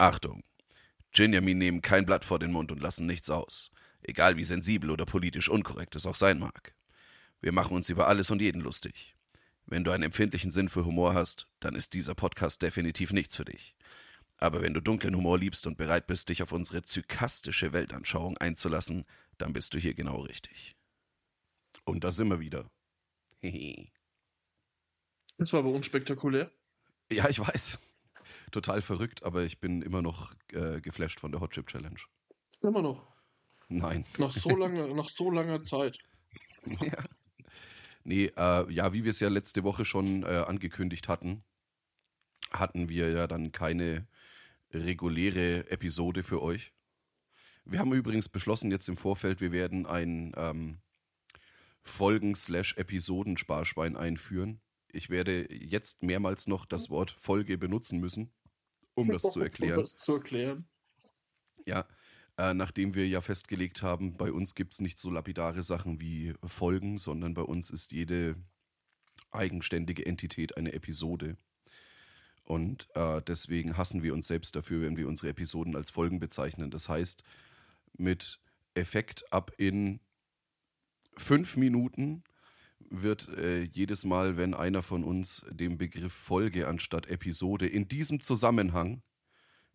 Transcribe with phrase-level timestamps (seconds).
[0.00, 0.42] Achtung!
[1.12, 3.70] Ginjamin nehmen kein Blatt vor den Mund und lassen nichts aus.
[4.00, 6.74] Egal wie sensibel oder politisch unkorrekt es auch sein mag.
[7.42, 9.14] Wir machen uns über alles und jeden lustig.
[9.66, 13.44] Wenn du einen empfindlichen Sinn für Humor hast, dann ist dieser Podcast definitiv nichts für
[13.44, 13.74] dich.
[14.38, 19.04] Aber wenn du dunklen Humor liebst und bereit bist, dich auf unsere zykastische Weltanschauung einzulassen,
[19.36, 20.76] dann bist du hier genau richtig.
[21.84, 22.70] Und da sind wir wieder.
[25.36, 26.50] Das war aber unspektakulär.
[27.10, 27.78] Ja, ich weiß.
[28.50, 32.00] Total verrückt, aber ich bin immer noch äh, geflasht von der Hot Chip Challenge.
[32.62, 33.06] Immer noch.
[33.68, 34.04] Nein.
[34.18, 35.98] Nach so langer, nach so langer Zeit.
[36.66, 37.02] Ja.
[38.04, 41.44] Nee, äh, ja, wie wir es ja letzte Woche schon äh, angekündigt hatten,
[42.50, 44.06] hatten wir ja dann keine
[44.72, 46.72] reguläre Episode für euch.
[47.64, 50.78] Wir haben übrigens beschlossen jetzt im Vorfeld, wir werden ein ähm,
[51.82, 54.60] Folgen-Episoden-Sparschwein einführen.
[54.88, 58.32] Ich werde jetzt mehrmals noch das Wort Folge benutzen müssen,
[58.94, 59.74] um das zu erklären.
[59.78, 60.68] Um das zu erklären.
[61.66, 61.86] Ja,
[62.36, 66.34] äh, nachdem wir ja festgelegt haben, bei uns gibt es nicht so lapidare Sachen wie
[66.44, 68.36] Folgen, sondern bei uns ist jede
[69.30, 71.36] eigenständige Entität eine Episode.
[72.44, 76.70] Und äh, deswegen hassen wir uns selbst dafür, wenn wir unsere Episoden als Folgen bezeichnen.
[76.70, 77.22] Das heißt,
[77.92, 78.40] mit
[78.74, 80.00] Effekt ab in
[81.16, 82.24] fünf Minuten
[82.88, 88.20] wird äh, jedes Mal, wenn einer von uns den Begriff Folge anstatt Episode in diesem
[88.20, 89.02] Zusammenhang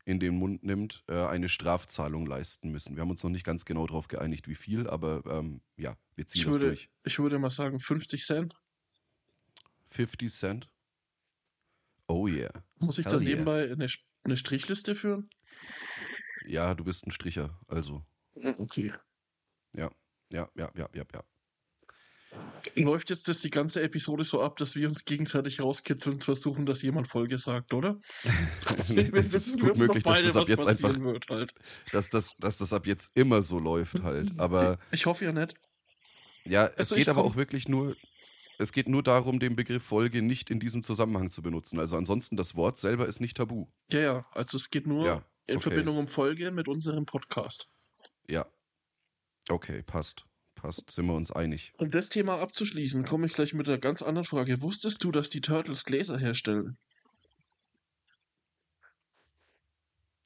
[0.06, 2.96] in den Mund nimmt, äh, eine Strafzahlung leisten müssen.
[2.96, 6.28] Wir haben uns noch nicht ganz genau darauf geeinigt, wie viel, aber ähm, ja, wir
[6.28, 6.90] ziehen Ich das würde, durch.
[7.04, 8.56] ich würde mal sagen 50 Cent.
[9.90, 10.70] 50 Cent?
[12.08, 12.52] Oh yeah.
[12.78, 13.32] Muss ich Hell dann yeah.
[13.32, 13.88] nebenbei eine,
[14.24, 15.30] eine Strichliste führen?
[16.46, 18.06] Ja, du bist ein Stricher, also.
[18.36, 18.94] Okay.
[19.74, 19.90] Ja,
[20.30, 21.24] ja, ja, ja, ja, ja.
[22.76, 26.66] Läuft jetzt das die ganze Episode so ab, dass wir uns gegenseitig rauskitzeln und versuchen,
[26.66, 28.00] dass jemand Folge sagt, oder?
[28.78, 30.96] Es Wir ist gut möglich, dass das ab jetzt einfach,
[31.30, 31.54] halt.
[31.92, 34.38] dass das, dass das ab jetzt immer so läuft halt.
[34.40, 35.56] Aber Ich hoffe ja nicht.
[36.46, 37.96] ja, es Also geht aber auch wirklich nur,
[38.58, 41.80] es geht nur darum, den Begriff Folge nicht in diesem Zusammenhang zu benutzen.
[41.80, 43.68] Also ansonsten, das Wort selber ist nicht tabu.
[43.92, 45.64] Ja, ja, also es geht nur Ja, in okay.
[45.64, 47.70] Verbindung um Folge mit unserem Podcast.
[48.28, 48.46] Ja.
[49.50, 50.26] Okay, passt.
[50.56, 50.90] Passt.
[50.90, 51.72] Sind wir uns einig.
[51.78, 54.62] Um das Thema abzuschließen, komme ich gleich mit einer ganz anderen Frage.
[54.62, 56.78] Wusstest du, dass die Turtles Gläser herstellen?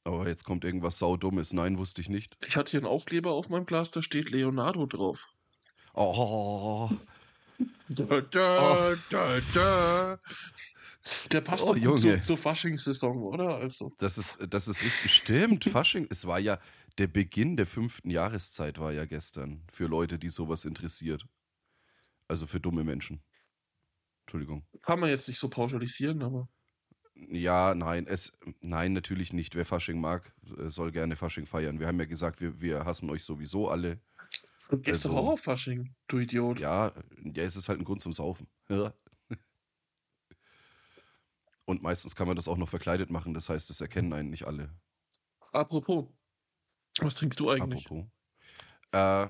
[0.04, 1.54] Aber jetzt kommt irgendwas saudummes.
[1.54, 2.36] Nein, wusste ich nicht.
[2.48, 5.28] Ich hatte hier einen Aufkleber auf meinem Glas, da steht Leonardo drauf.
[5.94, 6.90] Oh,
[7.90, 10.20] Da, da, da, da.
[11.32, 12.00] Der passt Oh, doch Junge.
[12.00, 13.58] zu, zur Faschingssaison, oder?
[13.58, 13.92] Also.
[13.98, 15.14] das ist, das ist richtig.
[15.14, 16.08] Stimmt, Fasching.
[16.10, 16.60] Es war ja,
[17.00, 19.64] der Beginn der fünften Jahreszeit war ja gestern.
[19.72, 21.26] Für Leute, die sowas interessiert.
[22.28, 23.24] Also für dumme Menschen.
[24.26, 24.68] Entschuldigung.
[24.82, 26.50] Kann man jetzt nicht so pauschalisieren, aber.
[27.16, 29.56] Ja, nein, es, nein, natürlich nicht.
[29.56, 31.80] Wer Fasching mag, äh, soll gerne Fasching feiern.
[31.80, 34.00] Wir haben ja gesagt, wir, wir hassen euch sowieso alle.
[34.70, 36.60] Du gehst Also- doch auch auf Fasching, du Idiot.
[36.60, 36.94] Ja,
[37.24, 38.48] ja, es ist halt ein Grund zum Saufen.
[38.70, 38.94] Ja.
[41.66, 44.46] Und meistens kann man das auch noch verkleidet machen, das heißt, es erkennen einen nicht
[44.46, 44.74] alle.
[45.52, 46.08] Apropos,
[47.02, 47.86] was trinkst du eigentlich?
[47.86, 48.06] Apropos.
[48.92, 49.30] Äh,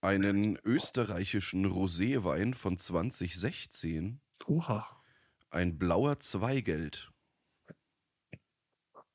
[0.00, 5.02] einen österreichischen Roséwein von 2016, Oha.
[5.50, 7.10] ein blauer Zweigelt.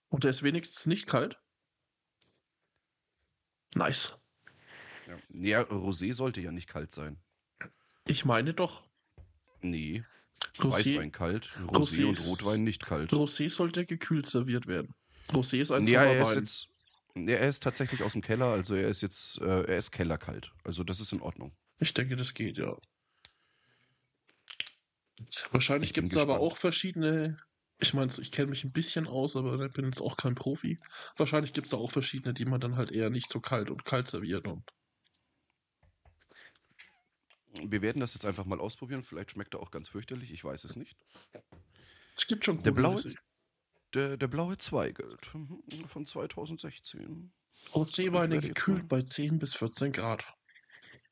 [0.09, 1.39] Und der ist wenigstens nicht kalt?
[3.73, 4.17] Nice.
[5.07, 5.17] Ja.
[5.29, 7.19] ja, Rosé sollte ja nicht kalt sein.
[8.07, 8.83] Ich meine doch,
[9.65, 10.03] Nee,
[10.59, 13.11] Rosé, Weißwein kalt, Rosé, Rosé und Rotwein nicht kalt.
[13.11, 14.93] Rosé sollte gekühlt serviert werden.
[15.31, 16.67] Rosé ist ein Ja, er ist jetzt.
[17.15, 20.51] Ja, er ist tatsächlich aus dem Keller, also er ist jetzt, äh, er ist kellerkalt.
[20.65, 21.55] Also das ist in Ordnung.
[21.79, 22.75] Ich denke, das geht, ja.
[25.51, 26.51] Wahrscheinlich gibt es aber gespannt.
[26.51, 27.37] auch verschiedene.
[27.79, 30.79] Ich meine, ich kenne mich ein bisschen aus, aber ich bin jetzt auch kein Profi.
[31.17, 33.85] Wahrscheinlich gibt es da auch verschiedene, die man dann halt eher nicht so kalt und
[33.85, 34.47] kalt serviert.
[34.47, 34.63] Und
[37.63, 39.03] Wir werden das jetzt einfach mal ausprobieren.
[39.03, 40.95] Vielleicht schmeckt er auch ganz fürchterlich, ich weiß es nicht.
[42.17, 43.15] es gibt schon Der gute blaue, Rosé.
[43.95, 47.31] Der, der blaue Zweigelt mhm, von 2016.
[47.73, 50.25] Roséweine Ich werde jetzt gekühlt bei 10 bis 14 Grad.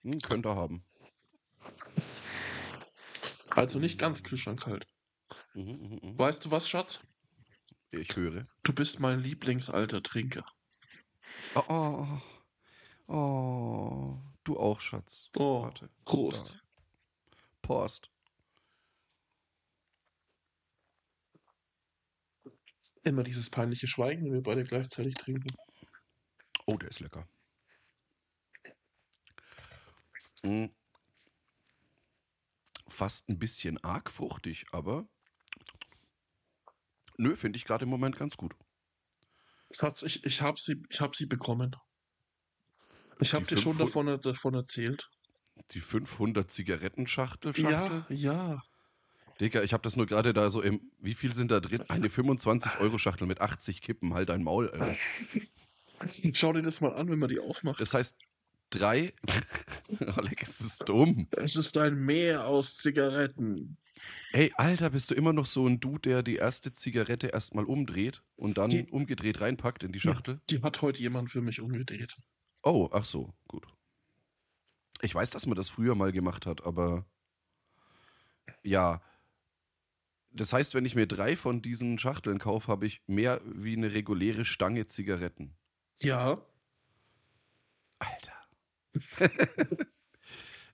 [0.04, 0.86] Hm, könnte er haben.
[3.50, 4.86] Also nicht ganz kühlschrankkalt.
[5.54, 6.20] Mhm, mhm, mhm.
[6.20, 7.00] Weißt du was, Schatz?
[7.92, 8.48] Ich höre.
[8.64, 10.46] Du bist mein Lieblingsalter Trinker.
[11.56, 11.64] Oh,
[13.08, 15.30] oh, oh, du auch, Schatz.
[15.36, 15.90] Oh, Warte.
[16.06, 16.56] Prost.
[16.56, 16.64] Da.
[17.62, 18.12] Post.
[23.04, 25.52] Immer dieses peinliche Schweigen, wenn wir beide gleichzeitig trinken.
[26.66, 27.28] Oh, der ist lecker.
[30.44, 30.68] Mm.
[32.88, 35.08] Fast ein bisschen arg fruchtig, aber
[37.18, 38.56] Nö, finde ich gerade im Moment ganz gut.
[39.72, 41.76] Schatz, ich, ich habe sie, ich hab sie bekommen.
[43.20, 45.10] Ich habe dir schon 500 davon, davon erzählt.
[45.72, 48.06] Die 500 Zigarettenschachtel, Schachtel?
[48.10, 48.64] Ja, ja.
[49.40, 50.92] Digga, ich habe das nur gerade da so im.
[51.00, 51.82] Wie viel sind da drin?
[51.90, 54.96] Eine 25-Euro-Schachtel mit 80 Kippen, halt dein Maul, Alter.
[56.34, 57.80] Schau dir das mal an, wenn man die aufmacht.
[57.80, 58.16] Das heißt,
[58.70, 59.14] drei.
[60.18, 61.28] Oleg, ist das dumm.
[61.32, 63.78] Es ist ein Meer aus Zigaretten.
[64.34, 68.22] Ey, Alter, bist du immer noch so ein Dude, der die erste Zigarette erstmal umdreht
[68.36, 70.42] und dann Die- umgedreht reinpackt in die Schachtel?
[70.50, 72.18] Die hat heute jemand für mich umgedreht.
[72.64, 73.66] Oh, ach so, gut.
[75.02, 77.06] Ich weiß, dass man das früher mal gemacht hat, aber
[78.62, 79.02] ja.
[80.36, 83.94] Das heißt, wenn ich mir drei von diesen Schachteln kaufe, habe ich mehr wie eine
[83.94, 85.56] reguläre Stange Zigaretten.
[86.02, 86.42] Ja,
[88.00, 88.34] Alter.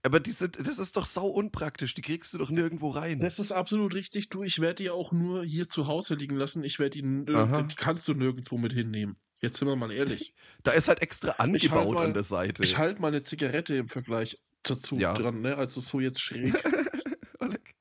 [0.04, 1.94] aber die sind, das ist doch sau unpraktisch.
[1.94, 3.20] Die kriegst du doch nirgendwo rein.
[3.20, 4.30] das ist absolut richtig.
[4.30, 6.64] Du, ich werde die auch nur hier zu Hause liegen lassen.
[6.64, 7.62] Ich werde die, Aha.
[7.64, 9.18] die kannst du nirgendwo mit hinnehmen.
[9.42, 10.34] Jetzt sind wir mal ehrlich.
[10.64, 12.64] Da ist halt extra halt angebaut mal- an der Seite.
[12.66, 15.14] Ich halte mal eine Zigarette im Vergleich dazu Ja.
[15.14, 15.56] dran, ne?
[15.56, 16.54] Also so jetzt schräg.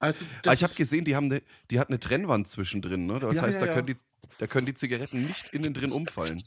[0.01, 3.19] Also Ah, das ich habe gesehen, die haben eine, die hat eine Trennwand zwischendrin, ne?
[3.19, 3.75] Das Ja, heißt, ja, da, ja.
[3.75, 3.97] Können die,
[4.39, 6.43] da können die Zigaretten nicht innen drin umfallen.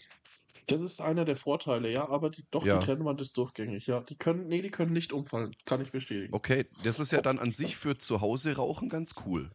[0.67, 2.79] Das ist einer der Vorteile, ja, aber die, doch, Ja.
[2.79, 3.99] die Trennwand ist durchgängig, ja.
[4.01, 6.33] Die können, nee, die können nicht umfallen, kann ich bestätigen.
[6.33, 9.51] Okay, das ist ja dann an sich für zu Hause rauchen ganz cool.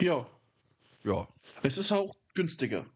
[0.00, 0.26] Ja,
[1.04, 1.28] Ja.
[1.62, 2.86] es ist auch günstiger.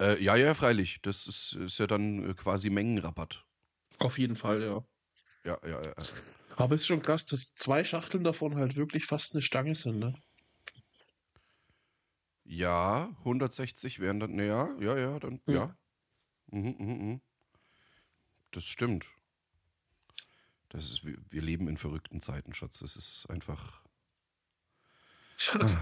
[0.00, 1.00] Äh, ja, ja, freilich.
[1.02, 3.44] Das ist, ist ja dann äh, quasi Mengenrabatt.
[3.98, 4.84] Auf jeden Fall, ja.
[5.44, 5.94] Ja, ja, ja.
[6.56, 9.98] Aber es ist schon krass, dass zwei Schachteln davon halt wirklich fast eine Stange sind,
[9.98, 10.14] ne?
[12.44, 15.54] Ja, 160 wären dann, naja, ja, ja, dann, Ja.
[15.54, 15.76] ja.
[16.48, 17.20] Mhm, mhm, mhm.
[18.50, 19.08] Das stimmt.
[20.70, 22.78] Das ist, wir, leben in verrückten Zeiten, Schatz.
[22.80, 23.82] Das ist einfach.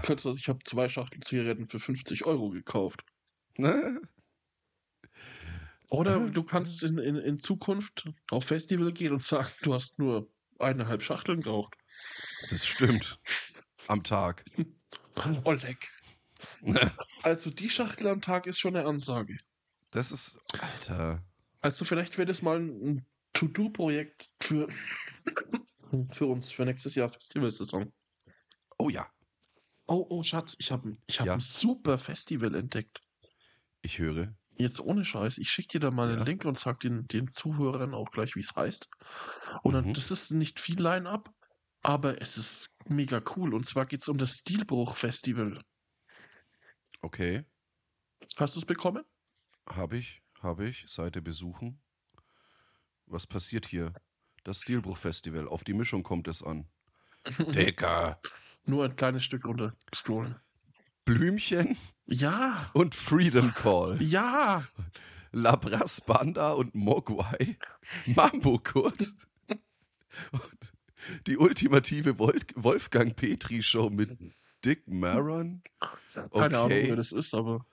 [0.03, 3.03] Könntest du- Ich habe zwei Schachteln Zigaretten für 50 Euro gekauft.
[5.91, 10.31] Oder du kannst in, in, in Zukunft auf Festival gehen und sagen, du hast nur
[10.59, 11.75] eineinhalb Schachteln geraucht.
[12.49, 13.19] Das stimmt.
[13.87, 14.43] Am Tag.
[15.43, 15.89] Oh, leck.
[17.23, 19.37] Also die Schachtel am Tag ist schon eine Ansage.
[19.91, 20.39] Das ist.
[20.61, 21.21] Alter.
[21.61, 24.67] Also vielleicht wäre das mal ein To-Do-Projekt für,
[26.11, 27.91] für uns, für nächstes Jahr Festivalsaison.
[28.77, 29.11] Oh ja,
[29.87, 31.33] Oh, oh, Schatz, ich habe ich hab Ja.
[31.33, 33.01] ein super Festival entdeckt.
[33.81, 34.33] ich höre.
[34.59, 35.37] Jetzt ohne Scheiß.
[35.37, 36.17] Ich schicke dir da mal Ja.
[36.17, 38.89] einen Link und sag den, den Zuhörern auch gleich, wie es heißt.
[39.63, 39.93] Und dann, Mhm.
[39.93, 41.33] das ist nicht viel Line-Up,
[41.81, 43.53] aber es ist mega cool.
[43.53, 45.61] Und zwar geht es um das Stilbruch-Festival.
[47.01, 47.45] Okay.
[48.37, 49.05] Hast du es bekommen?
[49.69, 50.85] Habe ich, habe ich.
[50.87, 51.81] Seite besuchen.
[53.05, 53.93] Was passiert hier?
[54.43, 55.47] Das Stilbruch-Festival.
[55.47, 56.67] Auf die Mischung kommt es an.
[57.39, 58.19] Digga.
[58.65, 60.35] Nur ein kleines Stück runter scrollen.
[61.05, 61.77] Blümchen
[62.11, 64.01] Ja, und Freedom Call.
[64.01, 64.67] ja.
[65.31, 67.57] Labras Banda und Mogwai.
[68.07, 69.13] Mambo Kurt.
[71.27, 74.17] Die ultimative Wol Wolfgang Petri Show mit
[74.65, 75.61] Dick Maron.
[76.33, 77.65] Keine Ahnung, wer das ist, aber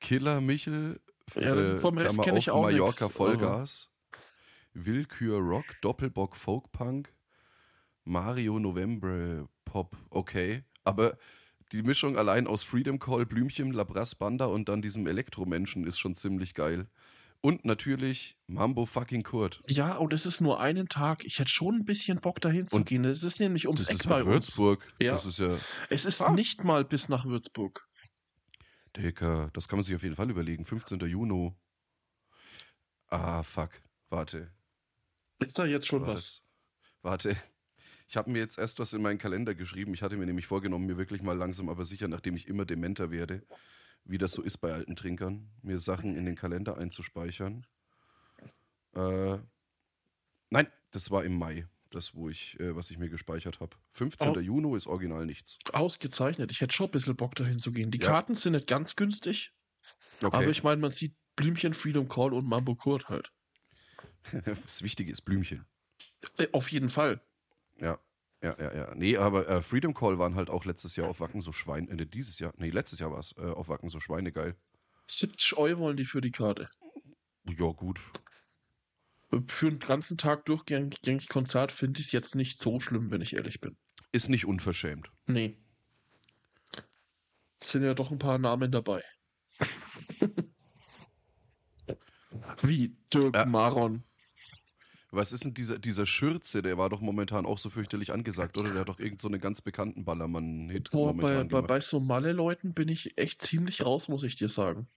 [0.00, 1.00] Killer Michel.
[1.34, 3.90] Ja, äh, vom Rest Klammer kenn ich auch Mallorca nix, Vollgas.
[4.72, 7.12] Willkür Rock, Doppelbock Folkpunk,
[8.04, 10.64] Mario November Pop, okay.
[10.84, 11.18] Aber
[11.72, 16.16] die Mischung allein aus Freedom Call, Blümchen, Labras Banda und dann diesem Elektromenschen ist schon
[16.16, 16.88] ziemlich geil.
[17.42, 19.60] Und natürlich Mambo fucking Kurt.
[19.68, 21.24] ja, und es ist nur einen Tag.
[21.24, 23.04] Ich hätte schon ein bisschen Bock dahin zu Und gehen.
[23.06, 24.34] Es ist nämlich ums Das Eck ist bei halt uns.
[24.34, 24.86] Würzburg.
[25.00, 25.12] Ja.
[25.12, 25.56] Das ist ja,
[25.88, 26.32] Es ist Ah.
[26.32, 27.86] nicht mal bis nach Würzburg.
[28.96, 30.64] Dicker, das kann man sich auf jeden Fall überlegen.
[30.66, 30.98] 15.
[31.06, 31.54] Juni.
[33.08, 33.70] Ah, fuck.
[34.10, 34.50] Warte.
[35.38, 36.14] Ist da jetzt schon War was?
[36.14, 36.42] das-
[37.02, 37.36] Warte.
[38.10, 39.94] Ich habe mir jetzt erst was in meinen Kalender geschrieben.
[39.94, 43.12] Ich hatte mir nämlich vorgenommen, mir wirklich mal langsam, aber sicher, nachdem ich immer dementer
[43.12, 43.46] werde,
[44.04, 47.68] wie das so ist bei alten Trinkern, mir Sachen in den Kalender einzuspeichern.
[48.96, 49.38] Äh,
[50.50, 53.76] nein, das war im Mai, das, wo ich, äh, was ich mir gespeichert habe.
[53.92, 54.28] 15.
[54.30, 54.40] Oh.
[54.40, 55.56] Juni ist original nichts.
[55.72, 56.50] Ausgezeichnet.
[56.50, 57.92] Ich hätte schon ein bisschen Bock dahin zu gehen.
[57.92, 58.08] Die Ja.
[58.08, 59.54] Karten sind nicht ganz günstig,
[60.20, 60.36] Okay.
[60.36, 63.32] aber ich meine, man sieht Blümchen, Freedom Call und Mambo Kurt halt.
[64.64, 65.64] das Wichtige ist Blümchen.
[66.38, 67.22] Äh, auf jeden Fall.
[67.80, 67.98] Ja,
[68.42, 68.94] ja, ja, ja.
[68.94, 72.06] Nee, aber äh, Freedom Call waren halt auch letztes Jahr auf Wacken so Schwein, äh,
[72.06, 74.56] dieses Jahr, nee, letztes Jahr war es, äh, auf Wacken so Schweinegeil.
[75.06, 76.68] 70 Euro wollen die für die Karte.
[77.58, 78.00] Ja, gut.
[79.32, 83.20] Äh, Für einen ganzen Tag durchgängig Konzert finde ich es jetzt nicht so schlimm, wenn
[83.20, 83.76] ich ehrlich bin.
[84.12, 85.10] Ist nicht unverschämt.
[85.26, 85.58] Nee.
[87.60, 89.02] Es sind ja doch ein paar Namen dabei.
[92.62, 93.46] Wie Dirk.
[93.46, 94.04] Maron.
[95.12, 96.62] Was ist denn dieser, dieser Schürze?
[96.62, 98.70] Der war doch momentan auch so fürchterlich angesagt, oder?
[98.70, 102.74] Der hat doch irgend so einen ganz bekannten Ballermann-Hit Boah, bei, bei, bei so Malle-Leuten
[102.74, 104.88] bin ich echt ziemlich raus, muss ich dir sagen.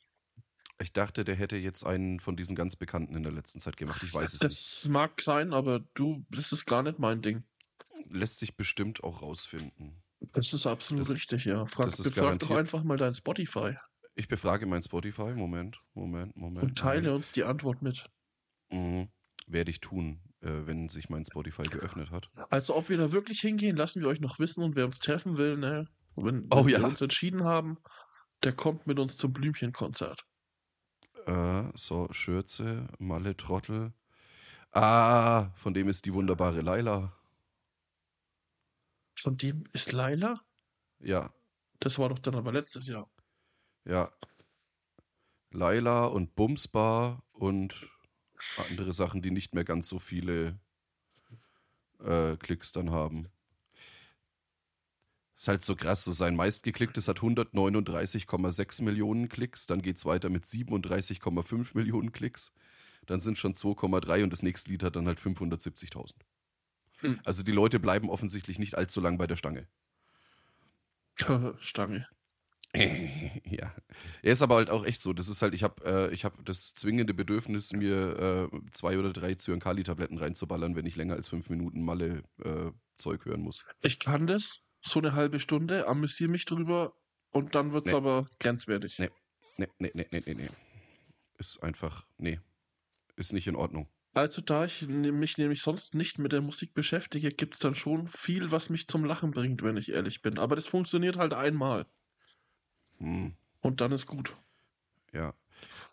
[0.80, 4.04] Ich dachte, der hätte jetzt einen von diesen ganz bekannten in der letzten Zeit gemacht.
[4.04, 4.44] Ich weiß es nicht.
[4.44, 7.44] Das mag sein, aber du, das ist gar nicht mein Ding.
[8.10, 10.04] Lässt sich bestimmt auch rausfinden.
[10.34, 11.66] Das ist absolut Das- richtig, ja.
[11.66, 13.76] Frag, das befrag doch einfach mal dein Spotify
[14.16, 15.34] Ich befrage mein Spotify.
[15.34, 16.64] Moment, Moment, Moment.
[16.64, 17.16] und teile Moment.
[17.16, 18.10] uns die Antwort mit.
[18.72, 19.10] Mhm.
[19.54, 22.30] Werde ich tun, äh, wenn sich mein Spotify geöffnet hat.
[22.50, 25.38] Also ob wir da wirklich hingehen, lassen wir euch noch wissen und wer uns treffen
[25.38, 25.88] will, ne?
[26.16, 26.80] Wenn, Oh wenn ja.
[26.80, 27.78] wir uns entschieden haben,
[28.44, 30.26] der kommt mit uns zum Blümchenkonzert.
[31.26, 33.94] Äh, so, Schürze, Malle, Trottel.
[34.72, 37.16] Ah, von dem ist die wunderbare Laila.
[39.20, 40.42] Von dem ist Laila?
[41.00, 41.32] Ja,
[41.80, 43.10] Das war doch dann aber letztes Jahr.
[43.86, 44.12] ja.
[45.52, 47.88] Laila und Bumsbar und
[48.70, 50.60] andere Sachen, die nicht mehr ganz so viele
[52.04, 53.28] äh, Klicks dann haben.
[55.36, 60.46] Ist halt so krass, so sein meistgeklicktes hat 139,6 Millionen Klicks, dann geht's weiter mit
[60.46, 62.54] 37,5 Millionen Klicks,
[63.08, 66.14] dann sind schon 2,3 und das nächste Lied hat dann halt 570.000.
[67.00, 67.20] Hm.
[67.26, 69.68] Also die Leute bleiben offensichtlich nicht allzu lang bei der Stange.
[71.60, 72.08] Stange.
[73.46, 73.74] ja.
[74.24, 75.14] Er ist aber halt auch echt so.
[75.14, 79.14] Das ist halt, ich habe äh, ich hab das zwingende Bedürfnis, mir äh, zwei oder
[79.14, 83.66] drei Zyankali-Tabletten reinzuballern, wenn ich länger als fünf Minuten Malle äh, Zeug hören muss.
[83.82, 86.94] Ich kann das, so eine halbe Stunde, amüsiere mich drüber
[87.32, 87.96] und dann wird's Nee.
[87.98, 88.98] aber grenzwertig.
[89.00, 89.10] Nee.
[89.58, 90.50] Nee, nee, nee, nee, nee, nee.
[91.38, 92.40] Ist einfach, nee.
[93.16, 93.88] Ist nicht in Ordnung.
[94.16, 98.08] Also da ich ne- mich nämlich sonst nicht mit der Musik beschäftige, gibt's dann schon
[98.08, 100.40] viel, was mich zum Lachen bringt, wenn ich ehrlich bin.
[100.40, 101.86] Aber das funktioniert halt einmal
[103.04, 104.36] Hm, und dann ist gut.
[105.12, 105.34] ja.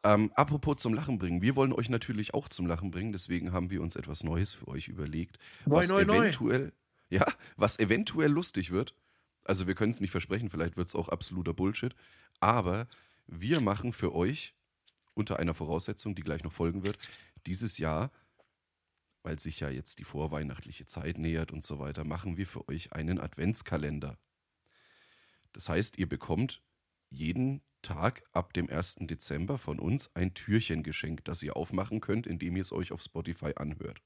[0.02, 1.42] Ähm, apropos zum Lachen bringen.
[1.42, 4.68] Wir wollen euch natürlich auch zum Lachen bringen, deswegen haben wir uns etwas Neues für
[4.68, 5.38] euch überlegt.
[5.66, 6.16] Neu, was neu, neu.
[6.16, 6.72] eventuell,
[7.10, 7.26] ja,
[7.56, 8.94] was eventuell lustig wird.
[9.44, 11.94] Also wir können es nicht versprechen, vielleicht wird es auch absoluter Bullshit.
[12.40, 12.86] Aber
[13.26, 14.54] wir machen für euch
[15.14, 16.96] unter einer Voraussetzung, die gleich noch folgen wird,
[17.46, 18.10] dieses Jahr,
[19.22, 22.92] weil sich ja jetzt die vorweihnachtliche Zeit nähert und so weiter, machen wir für euch
[22.92, 24.16] einen Adventskalender.
[25.52, 26.62] Das heißt, ihr bekommt
[27.10, 28.98] jeden Tag ab dem 1.
[29.02, 33.02] Dezember von uns ein Türchen geschenkt, das ihr aufmachen könnt, indem ihr es euch auf
[33.02, 34.02] Spotify anhört.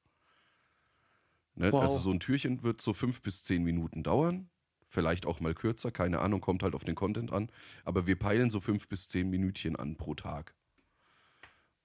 [1.55, 1.73] Ne?
[1.73, 1.83] Wow.
[1.83, 4.49] Also so ein Türchen wird so fünf bis zehn Minuten dauern.
[4.89, 7.51] Vielleicht auch mal kürzer, keine Ahnung, kommt halt auf den Content an.
[7.85, 10.55] Aber wir peilen so fünf bis zehn Minütchen an pro Tag.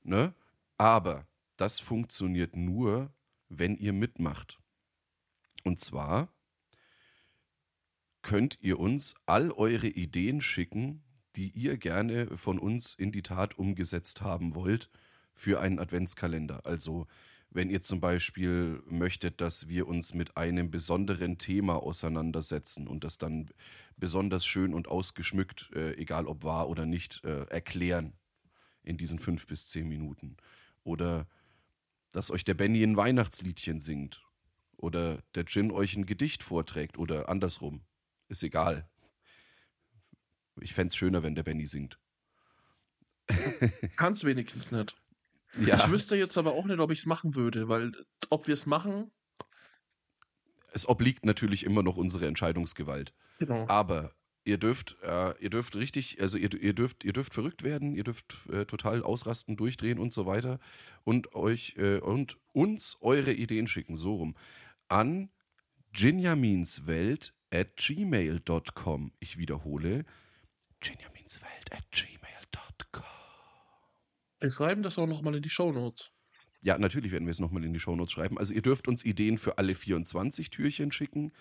[0.03, 0.33] Ne?
[0.77, 3.11] Aber das funktioniert nur,
[3.49, 4.59] wenn ihr mitmacht.
[5.63, 6.29] Und zwar
[8.21, 11.03] könnt ihr uns all eure Ideen schicken,
[11.35, 14.89] die ihr gerne von uns in die Tat umgesetzt haben wollt
[15.33, 16.65] für einen Adventskalender.
[16.65, 17.07] Also
[17.51, 23.17] wenn ihr zum Beispiel möchtet, dass wir uns mit einem besonderen Thema auseinandersetzen und das
[23.17, 23.49] dann
[23.97, 28.13] besonders schön und ausgeschmückt, äh, egal ob wahr oder nicht, äh, erklären
[28.83, 30.37] in diesen fünf bis zehn Minuten.
[30.83, 31.27] Oder
[32.11, 34.23] dass euch der Benny ein Weihnachtsliedchen singt.
[34.77, 36.97] Oder der Gin euch ein Gedicht vorträgt.
[36.97, 37.81] Oder andersrum.
[38.27, 38.87] Ist egal.
[40.61, 41.99] Ich fände es schöner, wenn der Benny singt.
[43.97, 44.95] Kann's wenigstens nicht.
[45.59, 47.91] Ja, Ich wüsste jetzt aber auch nicht, ob ich's machen würde, weil
[48.29, 49.11] ob wir es machen,
[50.73, 53.13] es obliegt natürlich immer noch unsere Entscheidungsgewalt.
[53.39, 53.65] genau.
[53.67, 54.13] Aber
[54.45, 58.03] ihr dürft, äh, ihr dürft richtig, also ihr, ihr dürft, ihr dürft verrückt werden, ihr
[58.03, 60.59] dürft äh, total ausrasten, durchdrehen und so weiter
[61.03, 64.35] und euch äh, und uns eure Ideen schicken, so rum,
[64.87, 65.29] an
[65.93, 69.11] ginjaminswelt at gmail.com.
[69.19, 70.05] Ich wiederhole,
[70.81, 73.03] gmail.com.
[74.39, 76.11] Wir schreiben das auch nochmal in die Shownotes.
[76.61, 78.37] Ja, natürlich werden wir es nochmal in die Shownotes schreiben.
[78.37, 81.31] Also ihr dürft uns Ideen für alle 24 Türchen schicken.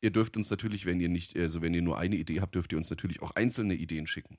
[0.00, 2.72] Ihr dürft uns natürlich, wenn ihr nicht, also wenn ihr nur eine Idee habt, dürft
[2.72, 4.38] ihr uns natürlich auch einzelne Ideen schicken.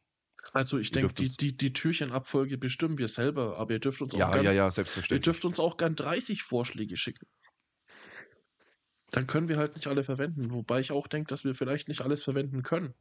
[0.54, 4.14] Also ich Ihr denke, die, die, die Türchenabfolge bestimmen wir selber, aber ihr dürft uns
[4.14, 5.26] auch Ja, ganz, ja, ja, ihr selbstverständlich.
[5.26, 7.28] dürft uns auch gern 30 Vorschläge schicken.
[9.12, 12.02] Dann können wir halt nicht alle verwenden, wobei ich auch denke, dass wir vielleicht nicht
[12.02, 12.94] alles verwenden können.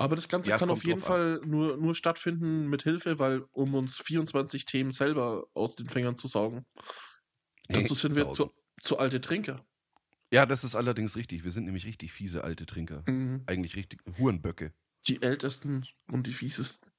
[0.00, 3.74] Aber das Ganze Ja, kann auf jeden Fall nur, nur stattfinden mit Hilfe, weil um
[3.74, 6.64] uns 24 Themen selber aus den Fingern zu saugen.
[7.68, 9.62] Dazu sind wir zu, zu alte Trinker.
[10.32, 11.44] Ja, das ist allerdings richtig.
[11.44, 13.02] Wir sind nämlich richtig fiese alte Trinker.
[13.06, 13.42] Mhm.
[13.44, 14.72] Eigentlich richtig Hurenböcke.
[15.06, 16.90] Die ältesten und die fiesesten.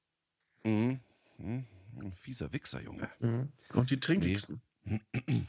[0.62, 1.00] Mhm.
[1.38, 1.66] Mhm.
[1.98, 3.10] Ein fieser Wichser, Junge.
[3.18, 3.52] Mhm.
[3.72, 4.62] Und die trinkigsten.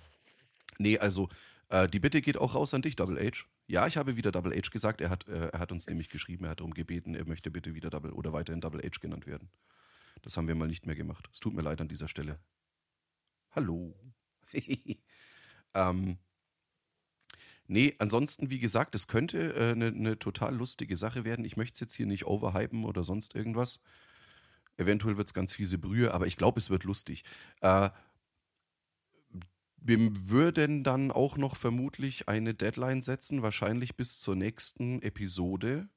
[0.79, 1.29] Nee, also
[1.69, 3.45] äh, die Bitte geht auch raus an dich, Double H.
[3.67, 5.01] Ja, ich habe wieder Double H gesagt.
[5.01, 7.73] Er hat, äh, er hat uns nämlich geschrieben, er hat darum gebeten, er möchte bitte
[7.75, 9.49] wieder Double oder weiterhin Double H genannt werden.
[10.21, 11.29] Das haben wir mal nicht mehr gemacht.
[11.31, 12.39] Es tut mir leid an dieser Stelle.
[13.51, 13.95] Hallo.
[15.75, 16.19] Ähm,
[17.67, 21.45] nee, ansonsten, wie gesagt, es könnte eine äh, ne, ne total lustige Sache werden.
[21.45, 23.81] Ich möchte es jetzt hier nicht overhypen oder sonst irgendwas.
[24.77, 27.23] Eventuell wird es ganz fiese Brühe, aber ich glaube, es wird lustig.
[27.61, 27.89] Äh,
[29.85, 35.89] wir würden dann auch noch vermutlich eine Deadline setzen, wahrscheinlich bis zur nächsten Episode.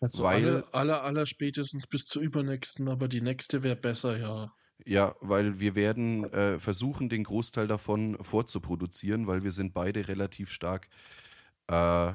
[0.00, 4.52] Also weil, alle, alle, aller spätestens bis zur übernächsten, aber die nächste wäre besser, ja.
[4.84, 10.52] Ja, weil wir werden äh, versuchen, den Großteil davon vorzuproduzieren, weil wir sind beide relativ
[10.52, 10.88] stark
[11.66, 12.12] äh,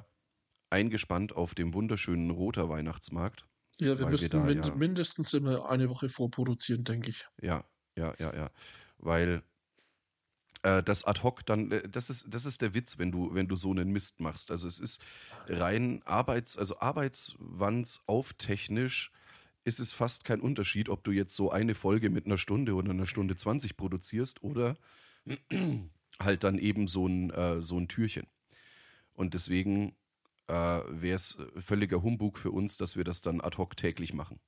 [0.70, 3.46] eingespannt auf dem wunderschönen Roter Weihnachtsmarkt.
[3.79, 7.27] Ja, wir müssen wir mind ja, mindestens immer eine Woche vorproduzieren, denke ich.
[7.41, 7.65] Ja,
[7.98, 8.50] ja, ja, ja.
[8.98, 9.43] Weil
[10.63, 13.48] äh, das ad hoc dann, äh, das ist, das ist der Witz, wenn du, wenn
[13.48, 14.50] du so einen Mist machst.
[14.50, 15.01] Also es ist
[15.48, 19.12] rein Arbeits, also Arbeitswands auftechnisch
[19.65, 22.91] ist es fast kein Unterschied, ob du jetzt so eine Folge mit einer Stunde oder
[22.91, 24.75] einer Stunde 20 produzierst oder
[26.20, 28.27] halt dann eben so ein, äh, so ein Türchen.
[29.13, 29.96] Und deswegen
[30.48, 34.39] äh, wäre es völliger Humbug für uns, dass wir das dann ad hoc täglich machen.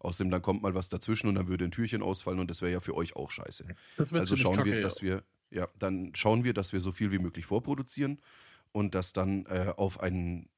[0.00, 2.72] Außerdem dann kommt mal was dazwischen und dann würde ein Türchen ausfallen und das wäre
[2.72, 3.66] ja für euch auch scheiße.
[3.98, 7.18] Also schauen Kacke, wir, dass wir, ja, dann schauen wir, dass wir so viel wie
[7.18, 8.18] möglich vorproduzieren
[8.72, 10.48] und das dann äh, auf einen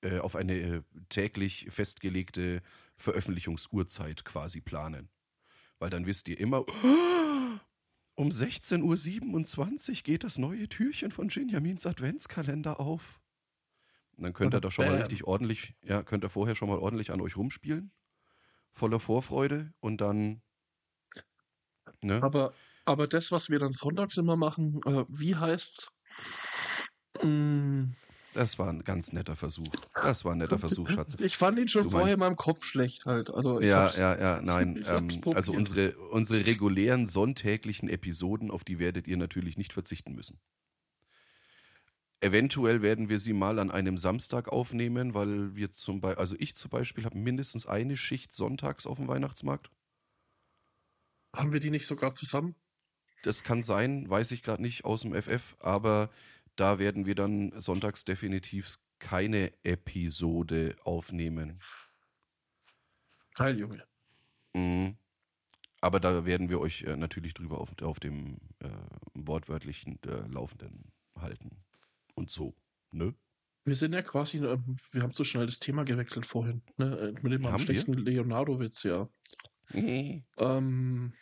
[0.00, 2.60] äh, auf eine äh, täglich festgelegte
[2.96, 5.08] Veröffentlichungsuhrzeit quasi planen.
[5.78, 6.64] Weil dann wisst ihr immer,
[8.16, 13.20] um 16.27 Uhr geht das neue Türchen von Benjamins Adventskalender auf.
[14.16, 16.78] Und dann könnt ihr da schon mal richtig ordentlich, ja, könnt ihr vorher schon mal
[16.78, 17.92] ordentlich an euch rumspielen
[18.72, 20.42] voller Vorfreude und dann.
[22.02, 22.22] Ne?
[22.22, 22.52] Aber,
[22.84, 25.88] aber das, was wir dann sonntags immer machen, äh, wie heißt's?
[27.22, 27.92] Mm.
[28.34, 29.66] Das war ein ganz netter Versuch.
[29.94, 31.16] Das war ein netter Versuch, Schatz.
[31.18, 33.30] Ich fand ihn schon du vorher in meinem Kopf schlecht halt.
[33.30, 34.84] Also ja, ja, ja, nein.
[34.86, 40.38] Ähm, also unsere, unsere regulären sonntäglichen Episoden, auf die werdet ihr natürlich nicht verzichten müssen.
[42.20, 46.56] Eventuell werden wir sie mal an einem Samstag aufnehmen, weil wir zum Beispiel, also ich
[46.56, 49.70] zum Beispiel habe mindestens eine Schicht sonntags auf dem Weihnachtsmarkt.
[51.34, 52.56] Haben wir die nicht sogar zusammen?
[53.22, 56.10] Das kann sein, weiß ich gerade nicht aus dem FF, aber
[56.56, 61.60] da werden wir dann sonntags definitiv keine Episode aufnehmen.
[63.34, 63.84] Geil, Junge.
[64.54, 64.96] Mhm.
[65.80, 68.68] Aber da werden wir euch äh, natürlich drüber auf, auf dem äh,
[69.14, 71.62] wortwörtlichen äh, Laufenden halten
[72.18, 72.54] und so.
[72.90, 73.14] Ne?
[73.64, 77.14] Wir sind ja quasi, ähm, wir haben so schnell das Thema gewechselt vorhin, ne?
[77.16, 79.08] Äh, mit dem haben schlechten Leonardo-Witz, ja.
[80.38, 81.12] ähm,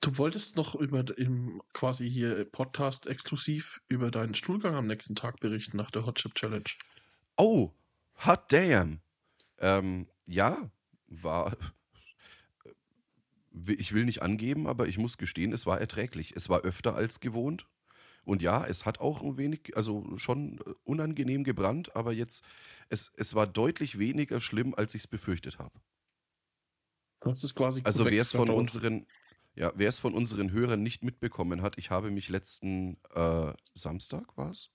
[0.00, 5.40] du wolltest noch über im quasi hier Podcast exklusiv über deinen Stuhlgang am nächsten Tag
[5.40, 6.70] berichten nach der Hot Chip Challenge.
[7.36, 7.72] Oh,
[8.24, 9.00] hot damn.
[9.58, 10.70] Ähm, ja,
[11.08, 11.56] war.
[13.66, 16.34] Ich will nicht angeben, aber ich muss gestehen, es war erträglich.
[16.36, 17.66] Es war öfter als gewohnt.
[18.26, 22.44] Und ja, es hat auch ein wenig, also schon äh, unangenehm gebrannt, aber jetzt,
[22.88, 25.80] es, es war deutlich weniger schlimm, als ich es befürchtet habe.
[27.20, 29.06] Das ist quasi Also wer es von unseren,
[29.54, 34.36] ja, wer es von unseren Hörern nicht mitbekommen hat, ich habe mich letzten äh, Samstag,
[34.36, 34.70] war es?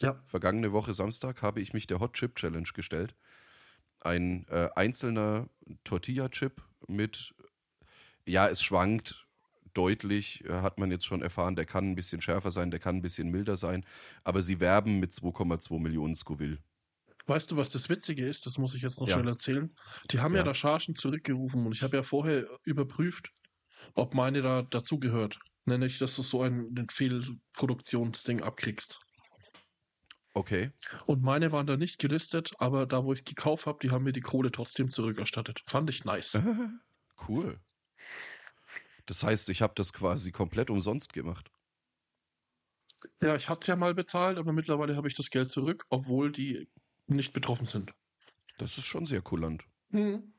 [0.00, 0.22] Ja.
[0.26, 3.14] Vergangene Woche Samstag habe ich mich der Hot Chip Challenge gestellt.
[4.00, 5.48] Ein äh, einzelner
[5.84, 7.34] Tortilla-Chip mit,
[8.26, 9.23] ja, es schwankt
[9.74, 12.96] deutlich, äh, hat man jetzt schon erfahren, der kann ein bisschen schärfer sein, der kann
[12.96, 13.84] ein bisschen milder sein,
[14.22, 16.58] aber sie werben mit 2,2 Millionen Scoville.
[17.26, 18.44] Weißt du, was das Witzige ist?
[18.46, 19.14] Das muss ich jetzt noch ja.
[19.14, 19.74] schnell erzählen.
[20.10, 23.32] Die haben ja, ja da Chargen zurückgerufen und ich habe ja vorher überprüft,
[23.94, 25.38] ob meine da dazugehört.
[25.64, 29.00] Nenne ich, dass du so ein, ein Fehlproduktionsding abkriegst.
[30.34, 30.72] Okay.
[31.06, 34.12] Und meine waren da nicht gelistet, aber da, wo ich gekauft habe, die haben mir
[34.12, 35.62] die Kohle trotzdem zurückerstattet.
[35.66, 36.38] Fand ich nice.
[37.28, 37.58] cool.
[39.06, 41.50] Das heißt, ich habe das quasi komplett umsonst gemacht.
[43.20, 46.32] Ja, ich hatte es ja mal bezahlt, aber mittlerweile habe ich das Geld zurück, obwohl
[46.32, 46.68] die
[47.06, 47.92] nicht betroffen sind.
[48.58, 49.64] Das ist schon sehr kulant.
[49.90, 50.32] Mhm.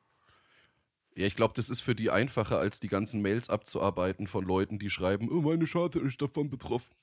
[1.15, 4.79] Ja, ich glaube, das ist für die einfacher, als die ganzen Mails abzuarbeiten von Leuten,
[4.79, 6.93] die schreiben, oh, meine Scharte ist davon betroffen.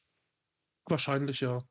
[0.85, 1.64] Wahrscheinlich, ja.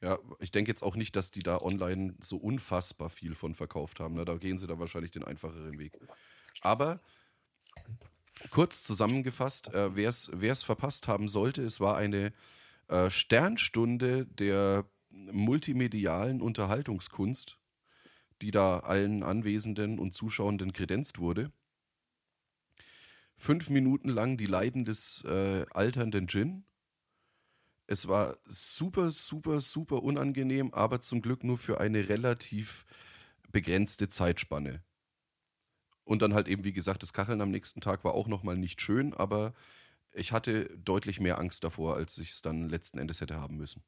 [0.00, 4.00] Ja, ich denke jetzt auch nicht, dass die da online so unfassbar viel von verkauft
[4.00, 4.14] haben.
[4.14, 4.24] Ne?
[4.24, 5.98] Da gehen sie da wahrscheinlich den einfacheren Weg.
[6.62, 7.00] Aber
[8.50, 10.08] Kurz zusammengefasst, äh, wer
[10.52, 12.32] es verpasst haben sollte, es war eine
[12.88, 17.58] äh, Sternstunde der multimedialen Unterhaltungskunst,
[18.42, 21.52] die da allen Anwesenden und Zuschauenden kredenzt wurde.
[23.36, 26.64] Fünf Minuten lang die Leiden des äh, alternden Djinn.
[27.86, 32.86] Es war super, super, super unangenehm, aber zum Glück nur für eine relativ
[33.50, 34.82] begrenzte Zeitspanne.
[36.04, 38.80] Und dann halt eben, wie gesagt, das Kacheln am nächsten Tag war auch nochmal nicht
[38.80, 39.54] schön, aber
[40.12, 43.82] ich hatte deutlich mehr Angst davor, als ich es dann letzten Endes hätte haben müssen.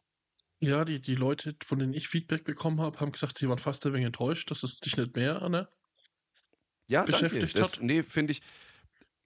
[0.60, 3.84] Ja, die, die Leute, von denen ich Feedback bekommen habe, haben gesagt, sie waren fast
[3.86, 5.68] ein wenig enttäuscht, dass es dich nicht mehr ne,
[6.88, 7.72] ja, beschäftigt danke.
[7.72, 7.82] hat.
[7.82, 8.42] nee, finde ich.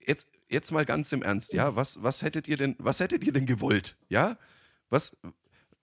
[0.04, 3.32] Jetzt, jetzt mal ganz im Ernst, ja, was, was hättet ihr denn, was hättet ihr
[3.32, 3.96] denn gewollt?
[4.08, 4.38] Ja?
[4.88, 5.16] Was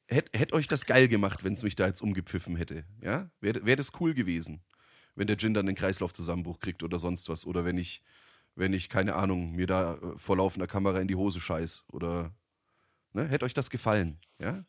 [0.07, 2.83] hätte hätt euch das geil gemacht, wenn es mich da jetzt umgepfiffen hätte?
[3.01, 3.29] Ja?
[3.39, 4.61] Wäre wär das cool gewesen,
[5.17, 7.45] wenn der Gin dann den Kreislaufzusammenbruch kriegt oder sonst was?
[7.45, 8.03] Oder wenn ich,
[8.55, 11.83] wenn ich, keine Ahnung, mir da äh, vor laufender Kamera in die Hose scheiß?
[11.87, 12.35] Oder
[13.13, 13.27] ne?
[13.27, 14.19] hätte euch das gefallen?
[14.39, 14.57] Ja?
[14.57, 14.65] Ihr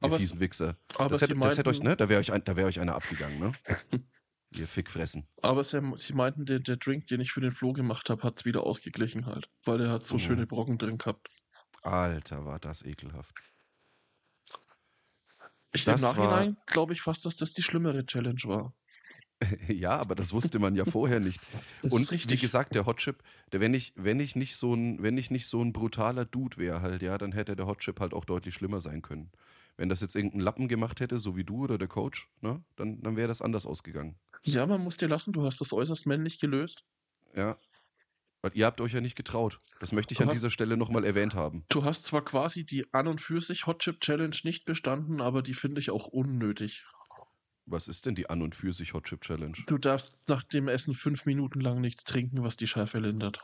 [0.00, 0.76] aber fiesen Wichser.
[0.96, 1.96] Aber das hätte, das hätte euch, ne?
[1.96, 3.52] Da wäre euch, wär euch einer abgegangen, ne?
[4.50, 5.26] Ihr Fickfressen.
[5.42, 8.36] Aber sie, sie meinten, der, der Drink, den ich für den Flo gemacht habe, hat
[8.36, 9.48] es wieder ausgeglichen halt.
[9.64, 10.18] Weil er hat so oh.
[10.18, 11.28] schöne Brocken drin gehabt.
[11.82, 13.34] Alter, war das ekelhaft.
[15.72, 18.74] Ich das Im Nachhinein glaube ich fast, dass das die schlimmere Challenge war.
[19.68, 21.40] ja, aber das wusste man ja vorher nicht.
[21.82, 25.30] Und wie gesagt, der Hotchip, der, wenn ich, wenn ich nicht so ein, wenn ich
[25.30, 28.54] nicht so ein brutaler Dude wäre halt, ja, dann hätte der Hotchip halt auch deutlich
[28.54, 29.30] schlimmer sein können.
[29.76, 33.02] Wenn das jetzt irgendein Lappen gemacht hätte, so wie du oder der Coach, ne, dann,
[33.02, 34.16] dann wäre das anders ausgegangen.
[34.44, 36.84] Ja, man muss dir lassen, du hast das äußerst männlich gelöst.
[37.34, 37.58] Ja.
[38.52, 39.58] Ihr habt euch ja nicht getraut.
[39.80, 41.64] Das möchte ich du an hast, dieser Stelle nochmal erwähnt haben.
[41.70, 45.40] Du hast zwar quasi die an und für sich Hot Chip Challenge nicht bestanden, aber
[45.40, 46.84] die finde ich auch unnötig.
[47.66, 49.56] Was ist denn die an und für sich Hot Chip Challenge?
[49.66, 53.42] Du darfst nach dem Essen fünf Minuten lang nichts trinken, was die Schärfe lindert.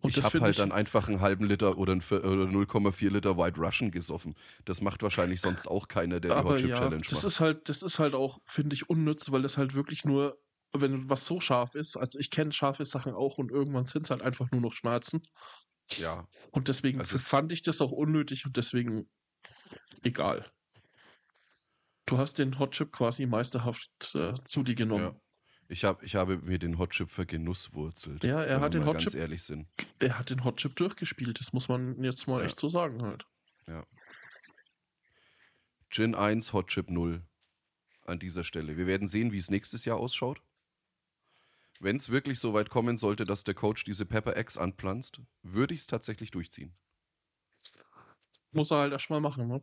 [0.00, 3.90] Und ich habe halt dann einfach einen halben Liter oder, oder 0,4 Liter White Russian
[3.90, 4.36] gesoffen.
[4.64, 7.24] Das macht wahrscheinlich sonst auch keiner, der die Hot Chip ja, Challenge das macht.
[7.24, 10.38] Ist halt, das ist halt auch, finde ich, unnütz, weil das halt wirklich nur,
[10.72, 14.10] wenn was so scharf ist, also ich kenne scharfe Sachen auch und irgendwann sind es
[14.10, 15.22] halt einfach nur noch Schmerzen.
[15.96, 16.28] Ja.
[16.50, 19.08] Und deswegen also fand ich das auch unnötig und deswegen
[20.02, 20.50] egal.
[22.06, 25.04] Du hast den Hot Chip quasi meisterhaft äh, zu dir genommen.
[25.04, 25.20] Ja.
[25.68, 28.22] Ich, hab, ich habe mir den Hotchip vergenusswurzelt.
[28.22, 29.06] Ja, er hat den Hotchip.
[29.06, 29.66] Ganz ehrlich sind.
[29.98, 31.40] Er hat den Hotchip durchgespielt.
[31.40, 32.46] Das muss man jetzt mal ja.
[32.46, 33.26] echt so sagen halt.
[33.66, 33.84] Ja.
[35.90, 37.26] Gin 1, Hotchip 0
[38.04, 38.76] an dieser Stelle.
[38.76, 40.40] Wir werden sehen, wie es nächstes Jahr ausschaut.
[41.80, 45.74] Wenn es wirklich so weit kommen sollte, dass der Coach diese Pepper X anpflanzt, würde
[45.74, 46.72] ich es tatsächlich durchziehen.
[48.52, 49.62] Muss er halt erstmal machen, ne?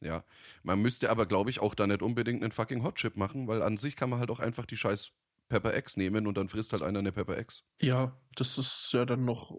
[0.00, 0.24] Ja,
[0.62, 3.76] man müsste aber, glaube ich, auch da nicht unbedingt einen fucking Hotchip machen, weil an
[3.76, 5.12] sich kann man halt auch einfach die scheiß
[5.48, 7.64] Pepper X nehmen und dann frisst halt einer eine Pepper X.
[7.82, 9.54] Ja, das ist ja dann noch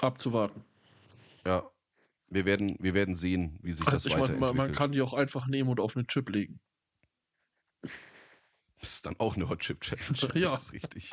[0.00, 0.64] abzuwarten.
[1.44, 1.68] Ja,
[2.28, 4.40] wir werden, wir werden sehen, wie sich also das weiterentwickelt.
[4.40, 6.60] Meine, man, man kann die auch einfach nehmen und auf einen Chip legen.
[8.80, 10.34] Das ist dann auch eine Hot Chip Challenge.
[10.40, 10.50] ja.
[10.50, 11.10] Das ist richtig.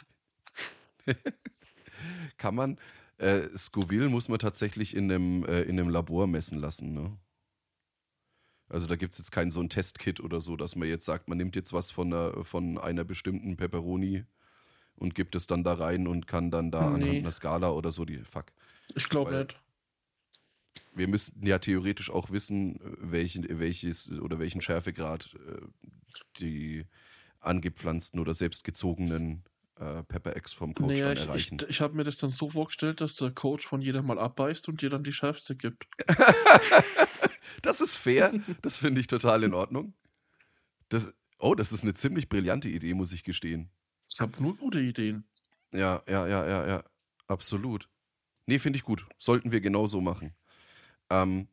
[2.37, 2.79] kann man,
[3.17, 7.17] äh, Scoville muss man tatsächlich in einem, äh, in einem Labor messen lassen, ne?
[8.73, 11.29] Also da gibt es jetzt kein so ein Testkit oder so, dass man jetzt sagt,
[11.29, 14.25] man nimmt jetzt was von einer, von einer bestimmten Pepperoni
[14.95, 16.95] und gibt es dann da rein und kann dann da nee.
[16.95, 18.45] anhand einer Skala oder so die Fuck.
[18.95, 19.61] Ich glaube nicht.
[20.95, 25.61] Wir müssten ja theoretisch auch wissen, welchen, welches oder welchen Schärfegrad äh,
[26.39, 26.87] die
[27.41, 29.43] angepflanzten oder selbstgezogenen
[29.79, 31.57] äh, Pepper X vom Coach naja, dann erreichen.
[31.57, 34.17] Ich, ich, ich habe mir das dann so vorgestellt, dass der Coach von jeder mal
[34.17, 35.85] abbeißt und dir dann die schärfste gibt.
[37.61, 38.31] Das ist fair.
[38.61, 39.93] Das finde ich total in Ordnung.
[40.89, 43.69] Das, oh, das ist eine ziemlich brillante Idee, muss ich gestehen.
[44.09, 45.25] Ich habe nur gute Ideen.
[45.71, 46.83] Ja, ja, ja, ja, ja.
[47.27, 47.89] Absolut.
[48.45, 49.07] Nee, finde ich gut.
[49.17, 50.35] Sollten wir genauso machen.
[51.09, 51.47] Ähm,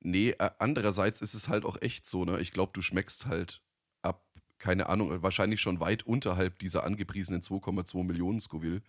[0.00, 2.40] nee, äh, andererseits ist es halt auch echt so, ne?
[2.40, 3.62] Ich glaube, du schmeckst halt
[4.02, 4.24] ab,
[4.58, 8.82] keine Ahnung, wahrscheinlich schon weit unterhalb dieser angepriesenen 2,2 Millionen Scoville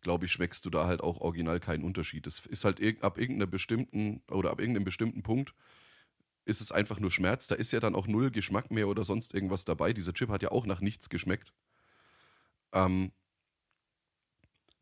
[0.00, 2.26] glaube ich, schmeckst du da halt auch original keinen Unterschied.
[2.26, 5.54] Es ist halt ab irgendeiner bestimmten oder ab irgendeinem bestimmten Punkt
[6.44, 7.46] ist es einfach nur Schmerz.
[7.46, 9.92] Da ist ja dann auch null Geschmack mehr oder sonst irgendwas dabei.
[9.92, 11.52] Dieser Chip hat ja auch nach nichts geschmeckt.
[12.72, 13.12] Ähm,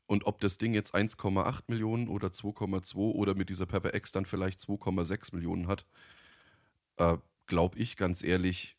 [0.07, 4.24] und ob das Ding jetzt 1,8 Millionen oder 2,2 oder mit dieser Pepper X dann
[4.24, 5.85] vielleicht 2,6 Millionen hat,
[6.96, 8.76] äh, glaube ich ganz ehrlich,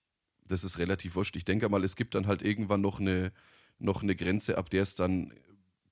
[0.47, 1.36] das ist relativ wurscht.
[1.36, 3.32] Ich denke mal, es gibt dann halt irgendwann noch eine,
[3.78, 5.34] noch eine Grenze, ab der es dann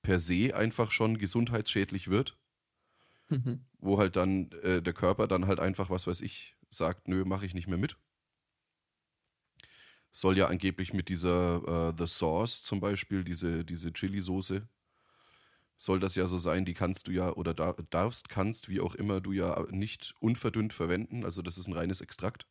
[0.08, 2.38] per se einfach schon gesundheitsschädlich wird.
[3.28, 3.66] Mhm.
[3.78, 7.44] Wo halt dann äh, der Körper dann halt einfach, was weiß ich, sagt, nö, mache
[7.44, 7.98] ich nicht mehr mit.
[10.10, 14.66] Soll ja angeblich mit dieser äh, The Sauce zum Beispiel, diese, diese Chili-Soße,
[15.76, 18.94] soll das ja so sein, die kannst du ja oder da, darfst, kannst, wie auch
[18.94, 21.26] immer, du ja nicht unverdünnt verwenden.
[21.26, 22.46] Also das ist ein reines Extrakt.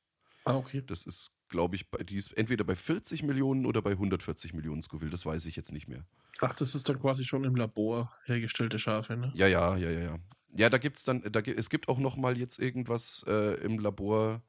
[0.45, 0.83] Ah, okay.
[0.85, 4.81] Das ist, glaube ich, bei, die ist entweder bei 40 Millionen oder bei 140 Millionen
[4.81, 6.05] Scoville, das weiß ich jetzt nicht mehr.
[6.41, 9.31] Ach, das ist dann quasi schon im Labor hergestellte Schafe, ne?
[9.36, 10.19] Ja, ja, ja, ja, ja.
[10.55, 14.41] Ja, da gibt's dann, da, es gibt auch noch mal jetzt irgendwas äh, im Labor,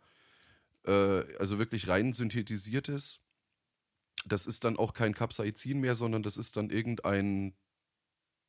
[0.87, 2.13] äh, also wirklich rein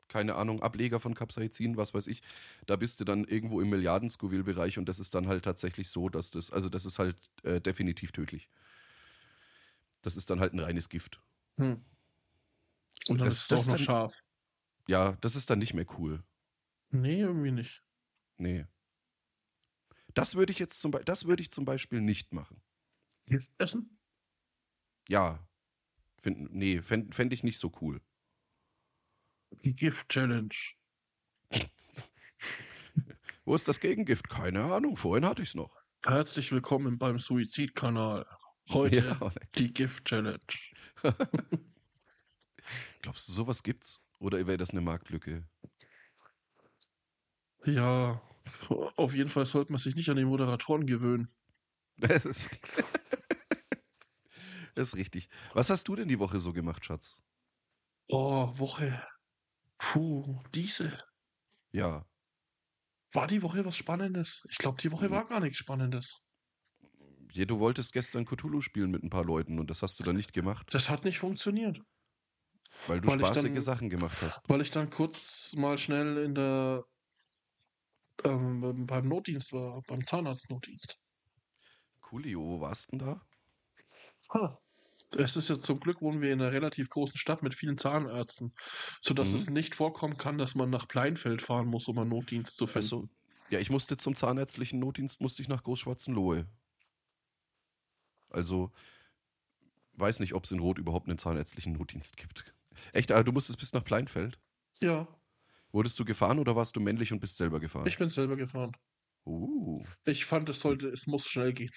[0.10, 2.22] keine Ahnung, Ableger von Capsaicin, was weiß ich,
[2.66, 6.32] da bist du dann irgendwo im Milliarden-Scoville-Bereich und das ist dann halt tatsächlich so, dass
[6.32, 8.50] das, also das ist halt äh, definitiv tödlich.
[10.02, 11.22] Das ist dann halt ein reines Gift.
[11.58, 11.82] Hm.
[13.08, 14.24] Und dann das, ist es auch noch dann, scharf.
[14.88, 16.24] Ja, das ist dann nicht mehr cool.
[16.90, 17.84] Nee, irgendwie nicht.
[18.38, 18.66] Nee.
[20.14, 22.62] Das würde ich jetzt zum, Be das würde ich zum Beispiel nicht machen.
[23.28, 24.00] Gift essen?
[25.08, 25.48] Ja.
[26.22, 28.02] Find, nee, fände fänd ich nicht so cool.
[29.66, 30.56] Die Gift-Challenge.
[33.46, 34.30] Wo ist das Gegengift?
[34.30, 35.76] Keine Ahnung, vorhin hatte ich es noch.
[36.06, 38.26] Herzlich willkommen beim Suizidkanal.
[38.70, 40.40] Heute ja, die Gift-Challenge.
[43.02, 44.00] Glaubst du, sowas gibt's?
[44.20, 45.46] Oder wäre das eine Marktlücke?
[47.66, 48.22] Ja,
[48.70, 51.34] auf jeden Fall sollte man sich nicht an die Moderatoren gewöhnen.
[52.02, 52.50] Das ist,
[54.74, 55.28] das ist richtig.
[55.54, 57.18] Was hast du denn die Woche so gemacht, Schatz?
[58.08, 59.06] Oh, Woche.
[59.80, 61.04] Puh, diese.
[61.72, 62.06] Ja.
[63.14, 64.44] War die Woche was Spannendes?
[64.50, 65.12] Ich glaube, die Woche hm.
[65.12, 66.22] war gar nichts Spannendes.
[67.32, 70.16] Ja, du wolltest gestern Cthulhu spielen mit ein paar Leuten und das hast du dann
[70.16, 70.68] nicht gemacht.
[70.72, 71.80] Das hat nicht funktioniert.
[72.88, 74.42] Weil du weil spaßige dann, Sachen gemacht hast.
[74.48, 76.84] Weil ich dann kurz mal schnell in der
[78.24, 81.00] ähm, beim Notdienst war, beim Zahnarztnotdienst.
[82.02, 83.22] Coolio, wo warst du denn da?
[84.34, 84.60] Ha.
[85.18, 88.54] Es ist ja zum Glück wohnen wir in einer relativ großen Stadt mit vielen Zahnärzten,
[89.02, 89.36] sodass mhm.
[89.36, 92.86] es nicht vorkommen kann, dass man nach Pleinfeld fahren muss, um einen Notdienst zu finden.
[92.86, 93.10] Also,
[93.50, 96.48] ja, ich musste zum zahnärztlichen Notdienst, musste ich nach Großschwarzenlohe.
[98.30, 98.72] Also,
[99.94, 102.54] weiß nicht, ob es in Rot überhaupt einen zahnärztlichen Notdienst gibt.
[102.94, 104.40] Echt, aber du musstest bis nach Pleinfeld?
[104.82, 105.08] Ja.
[105.72, 107.88] Wurdest du gefahren oder warst du männlich und bist selber gefahren?
[107.88, 108.72] Ich bin selber gefahren.
[109.26, 109.84] Uh.
[110.06, 111.72] Ich fand, es sollte, es muss schnell gehen.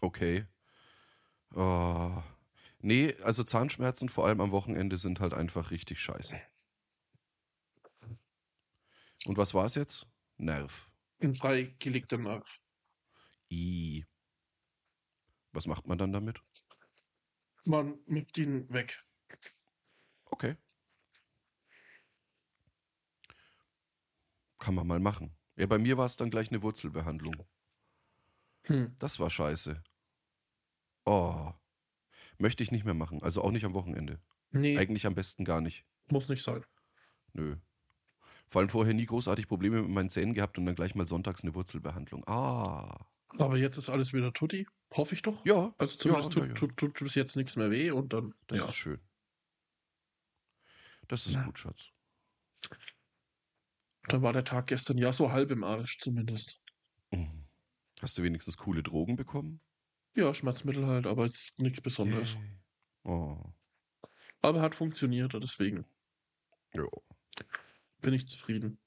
[0.00, 0.46] Okay.
[1.54, 2.22] Oh.
[2.80, 6.40] Nee, also Zahnschmerzen vor allem am Wochenende sind halt einfach richtig scheiße.
[9.26, 10.06] Und was war es jetzt?
[10.36, 10.90] Nerv.
[11.20, 12.60] Ein freigelegter Nerv.
[13.50, 14.04] I.
[15.52, 16.42] Was macht man dann damit?
[17.64, 19.00] Man nimmt ihn weg.
[20.24, 20.56] Okay.
[24.58, 25.36] Kann man mal machen.
[25.56, 27.36] Ja, bei mir war es dann gleich eine Wurzelbehandlung.
[28.64, 28.96] Hm.
[28.98, 29.82] Das war scheiße.
[31.04, 31.52] Oh.
[32.38, 33.22] Möchte ich nicht mehr machen.
[33.22, 34.20] Also auch nicht am Wochenende.
[34.50, 34.76] Nee.
[34.76, 35.84] Eigentlich am besten gar nicht.
[36.08, 36.64] Muss nicht sein.
[37.32, 37.56] Nö.
[38.48, 41.42] Vor allem vorher nie großartig Probleme mit meinen Zähnen gehabt und dann gleich mal sonntags
[41.42, 42.26] eine Wurzelbehandlung.
[42.28, 43.06] Ah.
[43.38, 44.66] Aber jetzt ist alles wieder tutti.
[44.92, 45.44] Hoffe ich doch.
[45.46, 45.74] Ja.
[45.78, 46.54] Also zumindest ja, ja, ja.
[46.54, 48.34] tut, tut, tut bis jetzt nichts mehr weh und dann.
[48.46, 49.00] Das ist schön.
[51.08, 51.90] Das ist gut, Schatz.
[54.08, 56.60] Dann war der Tag gestern ja so halb im Arsch zumindest.
[57.10, 57.44] Mhm.
[58.00, 59.60] Hast du wenigstens coole Drogen bekommen?
[60.14, 62.36] Ja, Schmerzmittel halt, aber es ist nichts Besonderes.
[63.04, 63.38] Oh.
[64.42, 65.86] Aber hat funktioniert, deswegen.
[66.74, 66.84] Ja.
[68.00, 68.78] Bin ich zufrieden.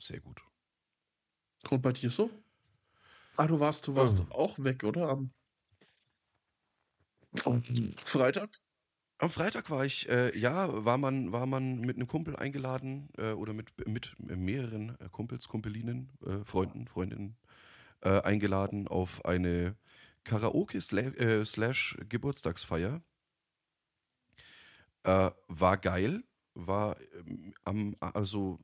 [0.00, 0.40] Sehr gut.
[1.70, 2.30] Und bei dir so?
[3.36, 4.34] Ah, du warst, du warst oh.
[4.34, 5.08] auch weg, oder?
[5.08, 5.32] Am
[7.96, 8.50] Freitag?
[9.18, 13.32] Am Freitag war ich, äh, ja, war man, war man mit einem Kumpel eingeladen äh,
[13.32, 17.36] oder mit, mit mehreren äh, Kumpels, Kumpelinen, äh, Freunden, Freundinnen
[18.00, 19.76] äh, eingeladen auf eine
[20.28, 23.02] Karaoke-Slash-Geburtstagsfeier.
[25.04, 26.22] Äh, war geil,
[26.54, 28.60] war ähm, am, also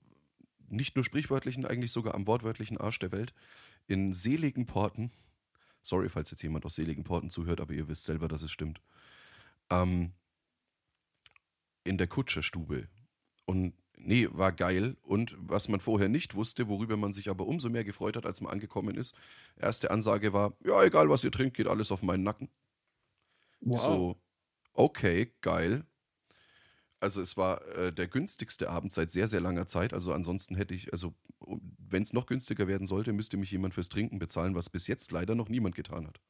[0.68, 3.32] nicht nur sprichwörtlichen, eigentlich sogar am wortwörtlichen Arsch der Welt,
[3.86, 5.10] in seligen Porten.
[5.82, 8.82] Sorry, falls jetzt jemand aus seligen Porten zuhört, aber ihr wisst selber, dass es stimmt.
[9.70, 10.12] Ähm,
[11.84, 12.88] in der Kutscherstube.
[13.46, 14.96] Und nee, war geil.
[15.02, 18.40] Und was man vorher nicht wusste, worüber man sich aber umso mehr gefreut hat, als
[18.40, 19.14] man angekommen ist,
[19.56, 22.48] erste Ansage war, ja, egal was ihr trinkt, geht alles auf meinen Nacken.
[23.60, 23.80] Wow.
[23.80, 24.16] So,
[24.72, 25.84] okay, geil.
[27.00, 29.92] Also es war äh, der günstigste Abend seit sehr, sehr langer Zeit.
[29.92, 33.88] Also ansonsten hätte ich, also wenn es noch günstiger werden sollte, müsste mich jemand fürs
[33.88, 36.20] Trinken bezahlen, was bis jetzt leider noch niemand getan hat.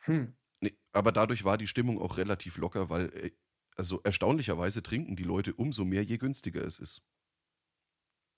[0.00, 0.34] Hm.
[0.60, 3.30] Nee, aber dadurch war die Stimmung auch relativ locker, weil, äh,
[3.78, 7.02] also erstaunlicherweise trinken die Leute umso mehr, je günstiger es ist.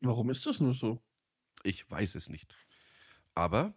[0.01, 1.03] Warum ist das nur so?
[1.63, 2.55] Ich weiß es nicht.
[3.35, 3.75] Aber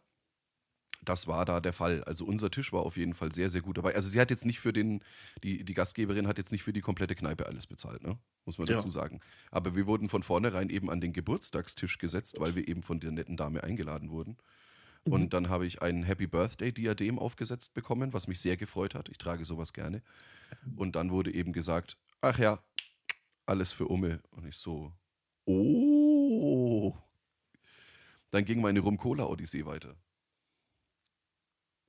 [1.04, 2.04] das war da der Fall.
[2.04, 3.96] Also unser Tisch war auf jeden Fall sehr, sehr gut dabei.
[3.96, 5.04] Also sie hat jetzt nicht für den,
[5.44, 8.18] die, die Gastgeberin hat jetzt nicht für die komplette Kneipe alles bezahlt, ne?
[8.46, 8.92] Muss man dazu ja.
[8.92, 9.22] sagen.
[9.52, 13.12] Aber wir wurden von vornherein eben an den Geburtstagstisch gesetzt, weil wir eben von der
[13.12, 14.38] netten Dame eingeladen wurden.
[15.06, 15.30] Und mhm.
[15.30, 19.10] dann habe ich ein Happy Birthday-Diadem aufgesetzt bekommen, was mich sehr gefreut hat.
[19.10, 20.02] Ich trage sowas gerne.
[20.76, 22.64] Und dann wurde eben gesagt, ach ja,
[23.46, 24.22] alles für Umme.
[24.32, 24.94] Und ich so,
[25.46, 26.96] oh.
[28.32, 29.96] Dann ging meine Rum-Cola-Odyssee weiter.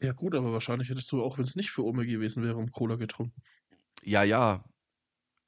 [0.03, 2.97] Ja gut, aber wahrscheinlich hättest du auch, wenn es nicht für Umme gewesen wäre, Rum-Cola
[2.97, 3.41] getrunken.
[4.03, 4.65] Ja, ja.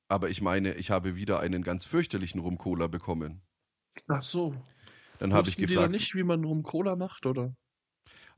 [0.09, 3.43] Aber ich meine, ich habe wieder einen ganz fürchterlichen Rum-Cola bekommen.
[4.07, 4.55] Ach so.
[5.19, 5.89] Dann habe ich gefragt.
[5.89, 7.55] Die nicht, wie man Rum-Cola macht, oder?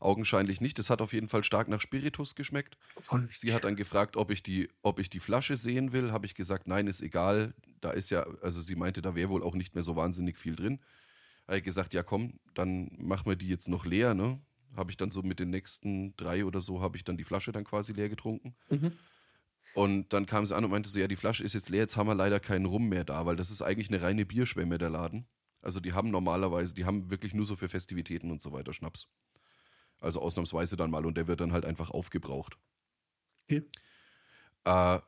[0.01, 0.79] Augenscheinlich nicht.
[0.79, 2.79] Es hat auf jeden Fall stark nach Spiritus geschmeckt.
[3.01, 3.29] Voll.
[3.33, 6.13] Sie hat dann gefragt, ob ich die, ob ich die Flasche sehen will.
[6.13, 7.55] Habe ich gesagt, nein, ist egal.
[7.81, 10.55] Da ist ja, also sie meinte, da wäre wohl auch nicht mehr so wahnsinnig viel
[10.55, 10.81] drin.
[11.49, 14.41] Habe ich gesagt, ja komm, dann machen wir die jetzt noch leer, ne?
[14.77, 17.53] Habe ich dann so mit den nächsten drei oder so, habe ich dann die Flasche
[17.53, 18.55] dann quasi leer getrunken.
[18.69, 18.93] Mhm.
[19.75, 21.97] Und dann kam sie an und meinte so, ja, die Flasche ist jetzt leer, jetzt
[21.97, 24.91] haben wir leider keinen Rum mehr da, weil das ist eigentlich eine reine Bierschwemme, der
[24.91, 25.27] Laden.
[25.61, 29.09] Also die haben normalerweise, die haben wirklich nur so für Festivitäten und so weiter Schnaps.
[30.01, 32.57] Also ausnahmsweise dann mal und der wird dann halt einfach aufgebraucht.
[33.45, 33.65] Okay.
[34.65, 35.01] Äh,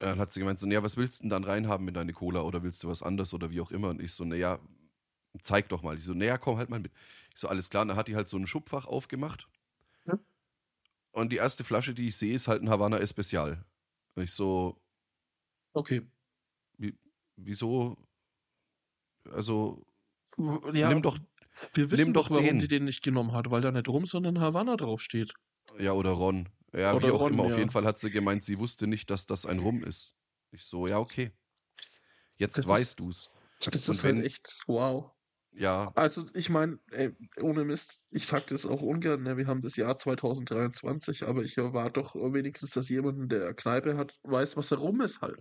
[0.00, 2.40] dann hat sie gemeint, so, naja, was willst du denn dann reinhaben in deine Cola
[2.40, 3.90] oder willst du was anderes oder wie auch immer?
[3.90, 4.58] Und ich so, naja,
[5.42, 5.96] zeig doch mal.
[5.96, 6.92] Ich so, naja, komm halt mal mit.
[7.34, 7.82] Ich so, alles klar.
[7.82, 9.46] Und dann hat die halt so ein Schubfach aufgemacht.
[10.06, 10.18] Ja.
[11.12, 13.64] Und die erste Flasche, die ich sehe, ist halt ein Havana Especial.
[14.14, 14.80] Und ich so,
[15.74, 16.02] okay.
[16.78, 16.96] Wie,
[17.36, 17.96] wieso?
[19.30, 19.84] Also,
[20.72, 21.18] ja, nimm doch,
[21.74, 22.60] wir wissen doch, warum den.
[22.60, 25.34] die den nicht genommen hat, weil da nicht Rum, sondern Havana draufsteht.
[25.78, 26.48] Ja, oder Ron.
[26.72, 27.46] Ja, oder wie auch Ron, immer.
[27.46, 27.52] Ja.
[27.52, 30.14] Auf jeden Fall hat sie gemeint, sie wusste nicht, dass das ein Rum ist.
[30.52, 31.32] Ich so, ja, okay.
[32.38, 33.30] Jetzt das weißt ist, du's.
[33.60, 35.10] Das Und ist wenn, halt echt wow.
[35.52, 35.90] Ja.
[35.96, 36.78] Also, ich meine,
[37.40, 39.36] ohne Mist, ich sag das auch ungern, ne?
[39.36, 44.18] wir haben das Jahr 2023, aber ich erwarte doch wenigstens, dass jemand, der Kneipe hat,
[44.22, 45.40] weiß, was da rum ist halt.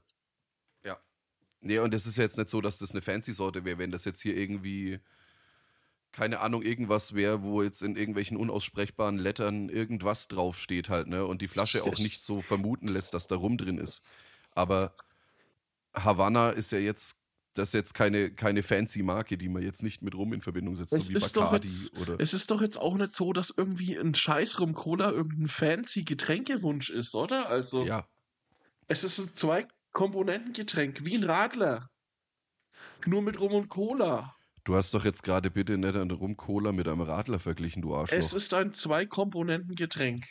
[1.62, 1.68] Ja.
[1.68, 4.22] Nee, und es ist jetzt nicht so, dass das eine Fancy-Sorte wäre, wenn das jetzt
[4.22, 5.00] hier irgendwie
[6.12, 11.26] keine Ahnung, irgendwas wäre, wo jetzt in irgendwelchen unaussprechbaren Lettern irgendwas draufsteht halt, ne?
[11.26, 14.02] Und die Flasche auch nicht so vermuten lässt, dass da rum drin ist.
[14.52, 14.96] Aber
[15.94, 17.20] Havanna ist ja jetzt,
[17.54, 20.76] das ist jetzt keine, keine fancy Marke, die man jetzt nicht mit Rum in Verbindung
[20.76, 22.20] setzt, es so wie Bacardi jetzt, oder.
[22.20, 26.04] Es ist doch jetzt auch nicht so, dass irgendwie ein Scheiß Rum Cola irgendein fancy
[26.04, 27.50] Getränkewunsch ist, oder?
[27.50, 27.86] Also.
[27.86, 28.08] Ja.
[28.88, 31.90] Es ist ein zwei Komponenten Getränk, wie ein Radler.
[33.06, 34.36] Nur mit Rum und Cola.
[34.64, 38.18] Du hast doch jetzt gerade bitte nicht einen Rum-Cola mit einem Radler verglichen, du Arschloch.
[38.18, 40.28] Es ist ein Zwei-Komponenten-Getränk.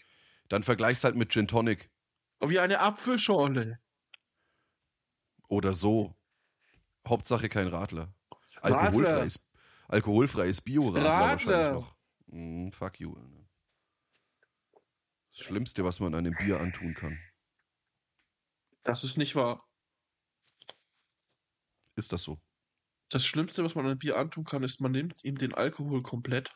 [0.48, 1.90] Dann vergleich's halt mit Gin Tonic.
[2.40, 3.80] Wie eine Apfelschorle.
[5.48, 6.14] Oder so.
[7.06, 8.14] Hauptsache kein Radler.
[8.60, 9.46] Alkoholfreies,
[9.88, 11.96] alkoholfreies Bio-Radler wahrscheinlich noch.
[12.26, 13.16] Mm, fuck you.
[15.36, 17.18] Das Schlimmste, was man einem Bier antun kann.
[18.82, 19.66] Das ist nicht wahr.
[21.96, 22.38] Ist das so?
[23.08, 26.50] Das Schlimmste, was man einem Bier antun kann, ist, man nimmt ihm den Alkohol komplett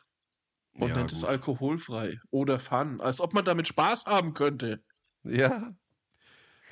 [0.73, 1.17] und ja, nennt gut.
[1.17, 4.83] es alkoholfrei oder Fun, als ob man damit Spaß haben könnte.
[5.23, 5.75] Ja.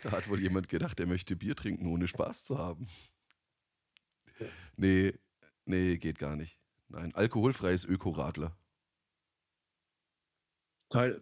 [0.03, 2.87] Da hat wohl jemand gedacht, er möchte Bier trinken, ohne Spaß zu haben.
[4.75, 5.13] Nee,
[5.65, 6.57] nee, geht gar nicht.
[6.87, 8.57] Nein, alkoholfreies Ökoradler.
[10.89, 11.21] Teil.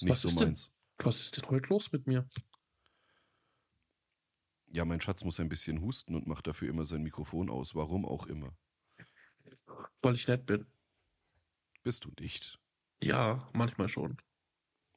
[0.00, 0.64] Nicht was so meins.
[0.64, 0.72] Denn,
[1.04, 2.28] was ist denn heute los mit mir?
[4.66, 7.74] Ja, mein Schatz muss ein bisschen husten und macht dafür immer sein Mikrofon aus.
[7.74, 8.56] Warum auch immer.
[10.00, 10.66] Weil ich nett bin.
[11.82, 12.58] Bist du nicht?
[13.02, 14.16] Ja, manchmal schon.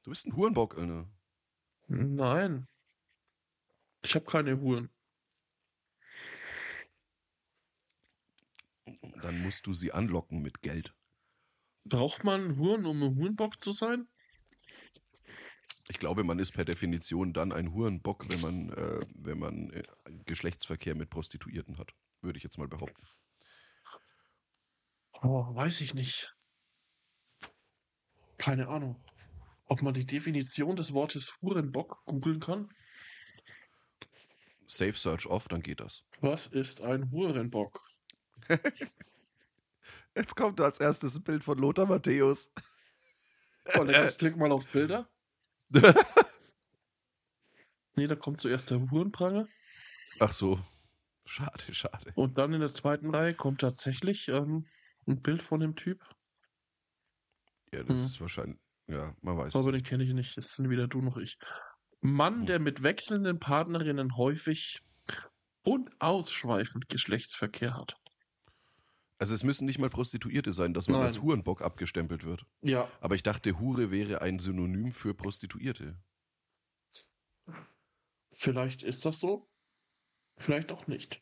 [0.03, 1.09] Du bist ein Hurenbock, Alter.
[1.87, 2.67] Nein.
[4.03, 4.89] Ich habe keine Huren.
[9.21, 10.95] Dann musst du sie anlocken mit Geld.
[11.83, 14.07] Braucht man Huren, um ein Hurenbock zu sein?
[15.87, 19.83] Ich glaube, man ist per Definition dann ein Hurenbock, wenn man, äh, wenn man äh,
[20.25, 21.93] Geschlechtsverkehr mit Prostituierten hat.
[22.21, 23.05] Würde ich jetzt mal behaupten.
[25.21, 26.35] Oh, weiß ich nicht.
[28.37, 29.03] Keine Ahnung.
[29.67, 32.69] Ob man die Definition des Wortes Hurenbock googeln kann?
[34.67, 36.03] Safe Search Off, dann geht das.
[36.21, 37.79] Was ist ein Hurenbock?
[40.15, 42.51] Jetzt kommt als erstes ein Bild von Lothar Matthäus.
[43.77, 45.09] Oh, jetzt klick mal auf Bilder.
[47.95, 49.47] nee, da kommt zuerst der Hurenpranger.
[50.19, 50.59] Ach so.
[51.25, 52.11] Schade, schade.
[52.15, 54.67] Und dann in der zweiten Reihe kommt tatsächlich ähm,
[55.07, 56.03] ein Bild von dem Typ.
[57.73, 58.05] Ja, das hm.
[58.05, 58.59] ist wahrscheinlich.
[58.87, 59.55] Ja, man weiß.
[59.55, 60.37] Aber den kenne ich nicht.
[60.37, 61.37] Das sind weder du noch ich.
[62.01, 62.45] Mann, hm.
[62.45, 64.81] der mit wechselnden Partnerinnen häufig
[65.63, 67.97] und ausschweifend Geschlechtsverkehr hat.
[69.17, 71.07] Also es müssen nicht mal Prostituierte sein, dass man Nein.
[71.07, 72.45] als Hurenbock abgestempelt wird.
[72.61, 72.91] Ja.
[72.99, 75.97] Aber ich dachte, Hure wäre ein Synonym für Prostituierte.
[78.31, 79.49] Vielleicht ist das so,
[80.37, 81.21] vielleicht auch nicht.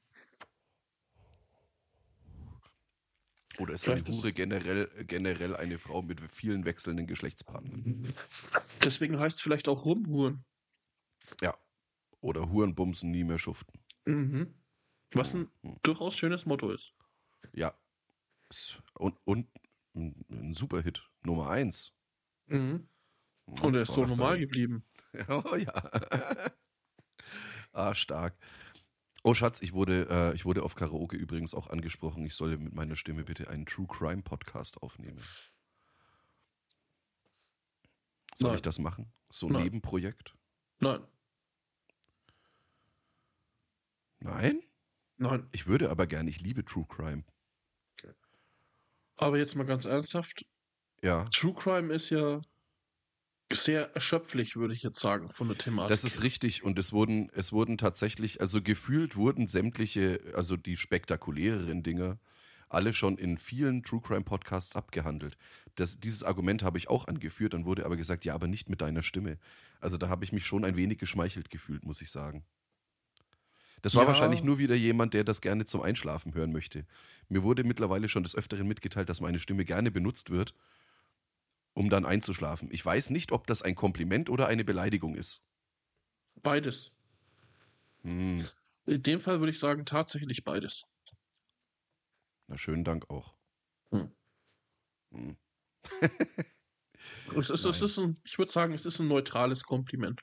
[3.59, 8.11] Oder ist vielleicht eine Hure generell, generell eine Frau mit vielen wechselnden Geschlechtspartnern?
[8.83, 10.43] Deswegen heißt es vielleicht auch Rumhuren.
[11.41, 11.55] Ja.
[12.21, 13.79] Oder Hurenbumsen nie mehr schuften.
[14.05, 14.55] Mhm.
[15.11, 15.77] Was ein mhm.
[15.83, 16.95] durchaus schönes Motto ist.
[17.51, 17.77] Ja,
[18.95, 19.47] und, und
[19.95, 21.93] ein Superhit, Nummer 1.
[22.47, 22.87] Mhm.
[23.45, 24.83] Und er ist so normal geblieben.
[25.27, 25.71] Oh ja.
[27.71, 28.35] ah, stark.
[29.23, 32.73] Oh Schatz, ich wurde, äh, ich wurde auf Karaoke übrigens auch angesprochen, ich solle mit
[32.73, 35.21] meiner Stimme bitte einen True Crime Podcast aufnehmen.
[38.35, 38.55] Soll Nein.
[38.55, 39.13] ich das machen?
[39.31, 39.63] So ein Nein.
[39.65, 40.35] Nebenprojekt?
[40.79, 40.99] Nein.
[44.19, 44.63] Nein?
[45.17, 45.47] Nein.
[45.51, 47.23] Ich würde aber gerne, ich liebe True Crime.
[49.23, 50.45] Aber jetzt mal ganz ernsthaft.
[51.01, 51.25] Ja.
[51.25, 52.41] True Crime ist ja
[53.51, 55.89] sehr erschöpflich, würde ich jetzt sagen, von der Thematik.
[55.89, 60.77] Das ist richtig und es wurden, es wurden tatsächlich, also gefühlt wurden sämtliche, also die
[60.77, 62.19] spektakuläreren Dinge,
[62.69, 65.37] alle schon in vielen True Crime Podcasts abgehandelt.
[65.75, 68.81] Das, dieses Argument habe ich auch angeführt, dann wurde aber gesagt, ja, aber nicht mit
[68.81, 69.37] deiner Stimme.
[69.79, 72.43] Also da habe ich mich schon ein wenig geschmeichelt gefühlt, muss ich sagen.
[73.83, 74.07] Das war ja.
[74.07, 76.87] wahrscheinlich nur wieder jemand, der das gerne zum Einschlafen hören möchte.
[77.29, 80.55] Mir wurde mittlerweile schon des Öfteren mitgeteilt, dass meine Stimme gerne benutzt wird
[81.73, 82.69] um dann einzuschlafen.
[82.71, 85.43] Ich weiß nicht, ob das ein Kompliment oder eine Beleidigung ist.
[86.41, 86.91] Beides.
[88.01, 88.43] Hm.
[88.85, 90.85] In dem Fall würde ich sagen, tatsächlich beides.
[92.47, 93.33] Na, schönen Dank auch.
[93.91, 94.11] Hm.
[95.11, 95.37] Hm.
[97.37, 100.21] es ist, es ist ein, ich würde sagen, es ist ein neutrales Kompliment.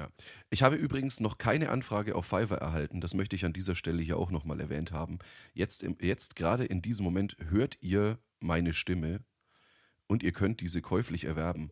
[0.00, 0.08] Ja.
[0.48, 3.02] Ich habe übrigens noch keine Anfrage auf Fiverr erhalten.
[3.02, 5.18] Das möchte ich an dieser Stelle hier auch nochmal erwähnt haben.
[5.52, 9.20] Jetzt, jetzt gerade in diesem Moment hört ihr meine Stimme
[10.06, 11.70] und ihr könnt diese käuflich erwerben.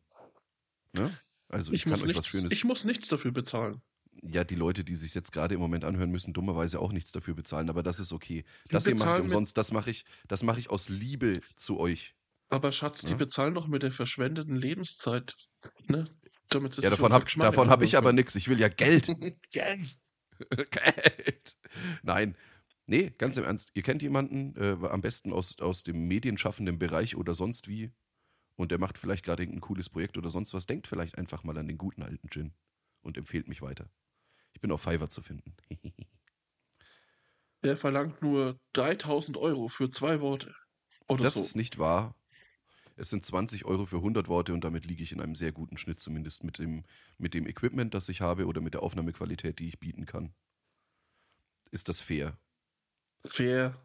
[0.92, 1.16] Ne?
[1.48, 2.52] Also ich, ich kann euch nichts, was Schönes.
[2.52, 3.80] Ich muss nichts dafür bezahlen.
[4.22, 7.32] Ja, die Leute, die sich jetzt gerade im Moment anhören, müssen dummerweise auch nichts dafür
[7.32, 8.44] bezahlen, aber das ist okay.
[8.66, 11.78] Die das hier mache ich umsonst, das mache ich, das mache ich aus Liebe zu
[11.78, 12.14] euch.
[12.50, 13.08] Aber Schatz, ja?
[13.08, 15.36] die bezahlen doch mit der verschwendeten Lebenszeit,
[15.86, 16.10] ne?
[16.50, 18.34] Damit ja, davon habe hab ich aber nichts.
[18.36, 19.06] Ich will ja Geld.
[19.50, 19.98] Geld.
[20.70, 21.56] Geld.
[22.02, 22.36] Nein.
[22.86, 23.70] Nee, ganz im Ernst.
[23.74, 27.92] Ihr kennt jemanden, äh, am besten aus, aus dem medienschaffenden Bereich oder sonst wie,
[28.56, 31.58] und der macht vielleicht gerade ein cooles Projekt oder sonst was, denkt vielleicht einfach mal
[31.58, 32.54] an den guten alten Gin
[33.02, 33.90] und empfiehlt mich weiter.
[34.54, 35.54] Ich bin auf Fiverr zu finden.
[37.64, 40.54] Der verlangt nur 3000 Euro für zwei Worte.
[41.08, 41.40] Oder das so.
[41.40, 42.14] ist nicht wahr.
[42.98, 45.78] Es sind 20 Euro für 100 Worte und damit liege ich in einem sehr guten
[45.78, 46.84] Schnitt, zumindest mit dem,
[47.16, 50.34] mit dem Equipment, das ich habe oder mit der Aufnahmequalität, die ich bieten kann.
[51.70, 52.36] Ist das fair?
[53.24, 53.80] Fair.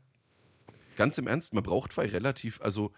[0.96, 2.92] Ganz im Ernst, man braucht zwei relativ, also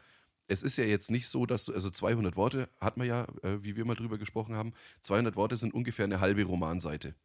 [0.48, 3.62] es ist ja jetzt nicht so, dass du, also 200 Worte hat man ja, äh,
[3.64, 7.16] wie wir mal drüber gesprochen haben, 200 Worte sind ungefähr eine halbe Romanseite.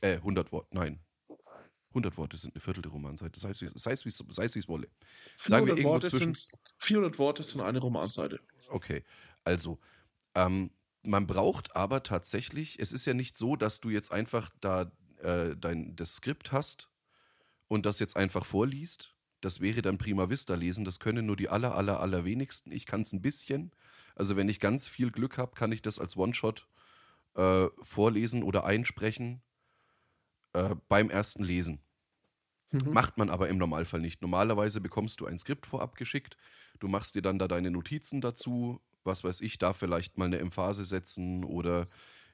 [0.00, 0.98] Äh, 100 Worte, nein.
[1.90, 4.88] 100 Worte sind eine Viertel der Romanseite, sei es wie es wolle.
[5.36, 6.34] Sagen wir irgendwo Worte zwischen.
[6.34, 8.40] Sind, 400 Worte sind eine Romanseite.
[8.68, 9.04] Okay,
[9.44, 9.78] also,
[10.34, 10.70] ähm,
[11.02, 15.56] man braucht aber tatsächlich, es ist ja nicht so, dass du jetzt einfach da äh,
[15.56, 16.90] dein, das Skript hast
[17.68, 20.84] und das jetzt einfach vorliest, das wäre dann Prima Vista lesen.
[20.84, 22.72] Das können nur die aller, aller, aller wenigsten.
[22.72, 23.72] Ich kann es ein bisschen.
[24.14, 26.66] Also wenn ich ganz viel Glück habe, kann ich das als One-Shot
[27.34, 29.42] äh, vorlesen oder einsprechen
[30.58, 31.80] äh, beim ersten Lesen.
[32.70, 32.92] Mhm.
[32.92, 34.20] Macht man aber im Normalfall nicht.
[34.20, 36.36] Normalerweise bekommst du ein Skript vorab geschickt.
[36.80, 38.80] Du machst dir dann da deine Notizen dazu.
[39.04, 41.86] Was weiß ich, da vielleicht mal eine Emphase setzen oder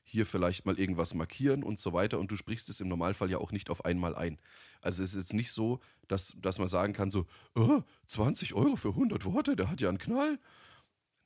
[0.03, 2.19] hier vielleicht mal irgendwas markieren und so weiter.
[2.19, 4.39] Und du sprichst es im Normalfall ja auch nicht auf einmal ein.
[4.81, 8.77] Also es ist jetzt nicht so, dass, dass man sagen kann, so, oh, 20 Euro
[8.77, 10.39] für 100 Worte, der hat ja einen Knall.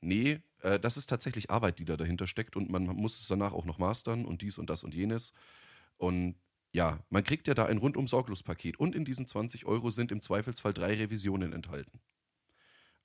[0.01, 3.51] Nee, äh, das ist tatsächlich Arbeit, die da dahinter steckt und man muss es danach
[3.51, 5.33] auch noch mastern und dies und das und jenes.
[5.97, 6.35] Und
[6.71, 10.11] ja, man kriegt ja da ein rundum sorglos Paket und in diesen 20 Euro sind
[10.11, 11.99] im Zweifelsfall drei Revisionen enthalten.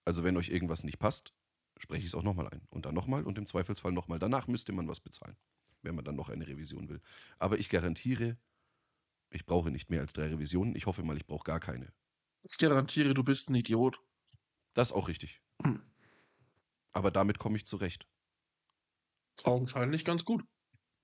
[0.04, 1.32] Also wenn euch irgendwas nicht passt,
[1.78, 4.18] spreche ich es auch nochmal ein und dann nochmal und im Zweifelsfall nochmal.
[4.18, 5.36] Danach müsste man was bezahlen
[5.84, 7.00] wenn man dann noch eine Revision will.
[7.38, 8.36] Aber ich garantiere,
[9.30, 10.74] ich brauche nicht mehr als drei Revisionen.
[10.74, 11.92] Ich hoffe mal, ich brauche gar keine.
[12.42, 14.00] Ich garantiere, du bist ein Idiot.
[14.72, 15.40] Das ist auch richtig.
[15.62, 15.82] Hm.
[16.92, 18.06] Aber damit komme ich zurecht.
[19.44, 20.44] Augenscheinlich ganz gut.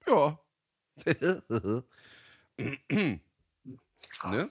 [0.07, 0.41] Ja.
[4.25, 4.51] ne?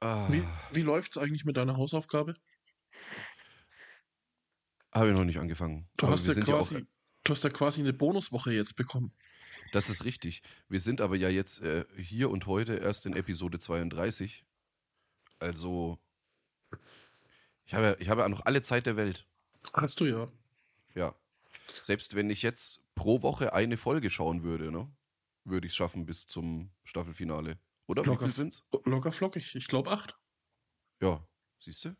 [0.00, 0.26] Ah.
[0.30, 0.42] Wie,
[0.72, 2.34] wie läuft es eigentlich mit deiner Hausaufgabe?
[4.92, 5.88] Habe ich noch nicht angefangen.
[5.96, 6.80] Du hast ja quasi, ja
[7.24, 9.12] Du hast ja quasi eine Bonuswoche jetzt bekommen.
[9.72, 10.42] Das ist richtig.
[10.68, 14.44] Wir sind aber ja jetzt äh, hier und heute erst in Episode 32.
[15.38, 15.98] Also,
[17.66, 19.26] ich habe, ich habe ja noch alle Zeit der Welt.
[19.74, 20.32] Hast du ja.
[20.94, 21.14] Ja.
[21.64, 24.86] Selbst wenn ich jetzt pro Woche eine Folge schauen würde, ne,
[25.44, 27.58] würde ich es schaffen bis zum Staffelfinale.
[27.86, 28.68] Oder locker, wie viel sind's?
[28.84, 29.54] Locker flockig.
[29.54, 30.18] Ich glaube acht.
[31.00, 31.26] Ja,
[31.60, 31.96] siehst du?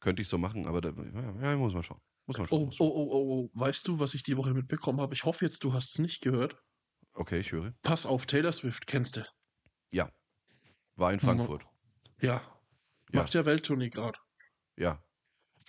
[0.00, 2.02] Könnte ich so machen, aber da ja, muss man schauen.
[2.26, 2.58] Muss man schon.
[2.58, 5.14] Oh, oh, oh, oh, oh, weißt du, was ich die Woche mitbekommen habe?
[5.14, 6.62] Ich hoffe jetzt, du hast es nicht gehört.
[7.14, 7.72] Okay, ich höre.
[7.82, 9.26] Pass auf, Taylor Swift, kennst du?
[9.90, 10.12] Ja.
[10.96, 11.66] War in Frankfurt.
[12.20, 12.42] Ja.
[13.12, 14.18] Macht ja, ja Welttournee gerade.
[14.76, 15.02] Ja.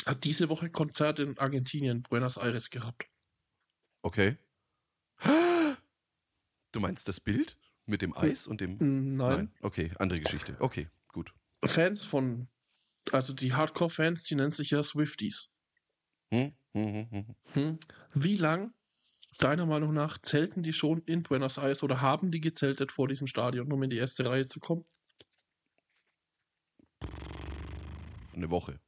[0.06, 3.10] hat diese Woche Konzert in Argentinien, Buenos Aires gehabt.
[4.02, 4.38] Okay.
[6.72, 8.78] Du meinst das Bild mit dem Eis und dem.
[8.78, 9.16] Nein.
[9.16, 9.52] Nein.
[9.62, 10.56] Okay, andere Geschichte.
[10.60, 11.34] Okay, gut.
[11.66, 12.47] Fans von,
[13.12, 15.50] also die Hardcore-Fans, die nennen sich ja Swifties.
[16.32, 16.54] Hm?
[16.74, 17.36] Hm, hm, hm.
[17.54, 17.80] Hm.
[18.14, 18.76] Wie lang,
[19.39, 23.26] deiner Meinung nach, zelten die schon in Buenos Aires oder haben die gezeltet vor diesem
[23.26, 24.86] Stadion, um in die erste Reihe zu kommen?
[28.34, 28.80] Eine Woche.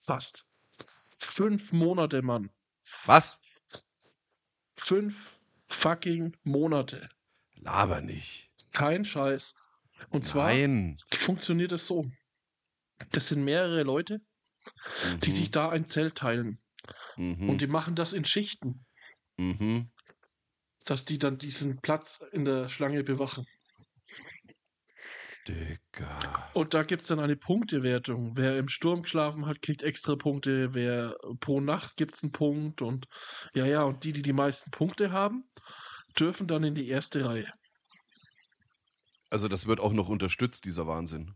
[0.00, 0.44] Fast.
[1.18, 2.50] Fünf Monate, Mann.
[3.06, 3.44] Was?
[4.76, 5.38] Fünf
[5.68, 7.08] fucking Monate.
[7.54, 8.50] Laber nicht.
[8.72, 9.54] Kein Scheiß.
[10.08, 10.52] Und zwar
[11.12, 12.10] funktioniert es so.
[13.10, 14.20] Das sind mehrere Leute,
[15.04, 15.20] mhm.
[15.20, 16.58] die sich da ein Zelt teilen.
[17.16, 17.48] Mhm.
[17.50, 18.86] Und die machen das in Schichten.
[19.36, 19.90] Mhm.
[20.84, 23.46] Dass die dann diesen Platz in der Schlange bewachen.
[25.48, 26.50] Digga.
[26.54, 28.36] Und da gibt es dann eine Punktewertung.
[28.36, 30.74] Wer im Sturm geschlafen hat, kriegt extra Punkte.
[30.74, 32.82] Wer pro Nacht gibt es einen Punkt.
[32.82, 33.06] Und
[33.54, 35.50] ja, ja, und die, die die meisten Punkte haben,
[36.18, 37.50] dürfen dann in die erste Reihe.
[39.30, 41.34] Also das wird auch noch unterstützt, dieser Wahnsinn.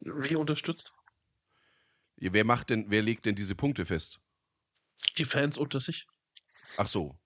[0.00, 0.92] Wie unterstützt?
[2.16, 4.20] Wer macht denn, wer legt denn diese Punkte fest?
[5.18, 6.06] Die Fans unter sich.
[6.76, 7.18] Ach so.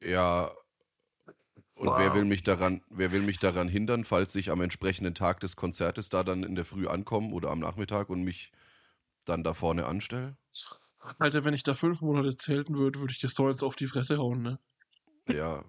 [0.00, 0.54] Ja.
[1.78, 1.98] Und wow.
[2.00, 5.54] wer will mich daran, wer will mich daran hindern, falls ich am entsprechenden Tag des
[5.54, 8.50] Konzertes da dann in der Früh ankomme oder am Nachmittag und mich
[9.24, 10.36] dann da vorne anstelle?
[11.20, 13.86] Alter, wenn ich da fünf Monate zelten würde, würde ich dir so jetzt auf die
[13.86, 14.58] Fresse hauen, ne?
[15.28, 15.64] Ja.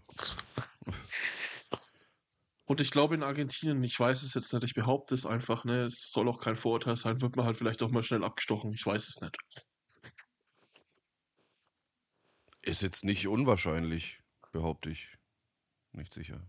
[2.66, 5.84] Und ich glaube in Argentinien, ich weiß es jetzt nicht, ich behaupte es einfach, ne,
[5.84, 8.84] es soll auch kein Vorurteil sein, wird man halt vielleicht auch mal schnell abgestochen, ich
[8.84, 9.38] weiß es nicht.
[12.64, 15.19] Ist jetzt nicht unwahrscheinlich, behaupte ich.
[15.92, 16.48] Nicht sicher.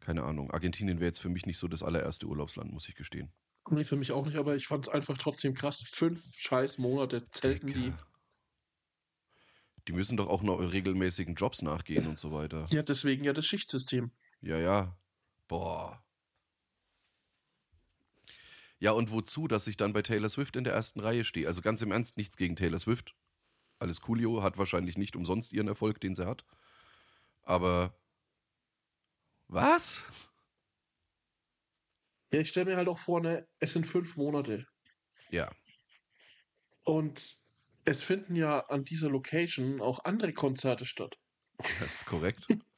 [0.00, 0.50] Keine Ahnung.
[0.50, 3.32] Argentinien wäre jetzt für mich nicht so das allererste Urlaubsland, muss ich gestehen.
[3.70, 5.80] Nee, für mich auch nicht, aber ich fand es einfach trotzdem krass.
[5.80, 7.78] Fünf scheiß Monate zelten Dicker.
[7.78, 7.92] die.
[9.88, 12.66] Die müssen doch auch noch regelmäßigen Jobs nachgehen und so weiter.
[12.70, 14.10] Ja, deswegen ja das Schichtsystem.
[14.40, 14.96] Ja, ja.
[15.48, 16.02] Boah.
[18.78, 21.46] Ja, und wozu, dass ich dann bei Taylor Swift in der ersten Reihe stehe?
[21.46, 23.14] Also ganz im Ernst, nichts gegen Taylor Swift.
[23.78, 26.44] Alles Coolio, hat wahrscheinlich nicht umsonst ihren Erfolg, den sie hat.
[27.42, 27.98] Aber.
[29.48, 30.02] Was?
[32.32, 34.66] Ja, ich stelle mir halt auch vor, ne, es sind fünf Monate.
[35.30, 35.52] Ja.
[36.84, 37.38] Und
[37.84, 41.18] es finden ja an dieser Location auch andere Konzerte statt.
[41.80, 42.46] Das ist korrekt.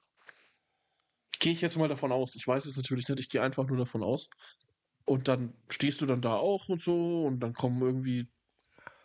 [1.39, 2.35] gehe ich jetzt mal davon aus.
[2.35, 4.29] Ich weiß es natürlich nicht, ich gehe einfach nur davon aus.
[5.05, 8.29] Und dann stehst du dann da auch und so und dann kommen irgendwie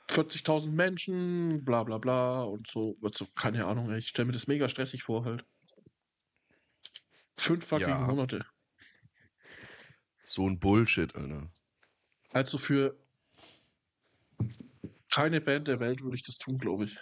[0.09, 2.97] 40.000 Menschen, bla bla bla und so.
[3.03, 5.45] Also, keine Ahnung, ich stelle mir das mega stressig vor halt.
[7.37, 7.99] Fünf fucking ja.
[7.99, 8.45] Monate.
[10.25, 11.51] So ein Bullshit, Alter.
[12.31, 12.97] Also für
[15.11, 16.97] keine Band der Welt würde ich das tun, glaube ich.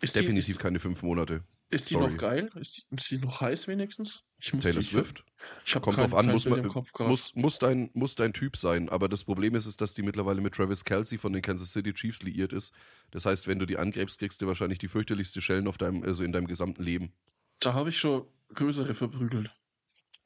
[0.00, 1.40] Ist Definitiv die, ist, keine fünf Monate.
[1.68, 2.10] Ist die Sorry.
[2.10, 2.50] noch geil?
[2.54, 4.24] Ist die, ist die, noch heiß wenigstens?
[4.40, 5.24] Taylor Swift?
[5.66, 6.66] Ich hab Kommt kein, drauf an, muss, man,
[7.00, 8.88] muss, muss, dein, muss dein Typ sein.
[8.88, 11.92] Aber das Problem ist, ist, dass die mittlerweile mit Travis Kelsey von den Kansas City
[11.92, 12.72] Chiefs liiert ist.
[13.10, 16.24] Das heißt, wenn du die angräbst, kriegst du wahrscheinlich die fürchterlichste Schellen auf deinem, also
[16.24, 17.12] in deinem gesamten Leben.
[17.60, 19.50] Da habe ich schon größere verprügelt.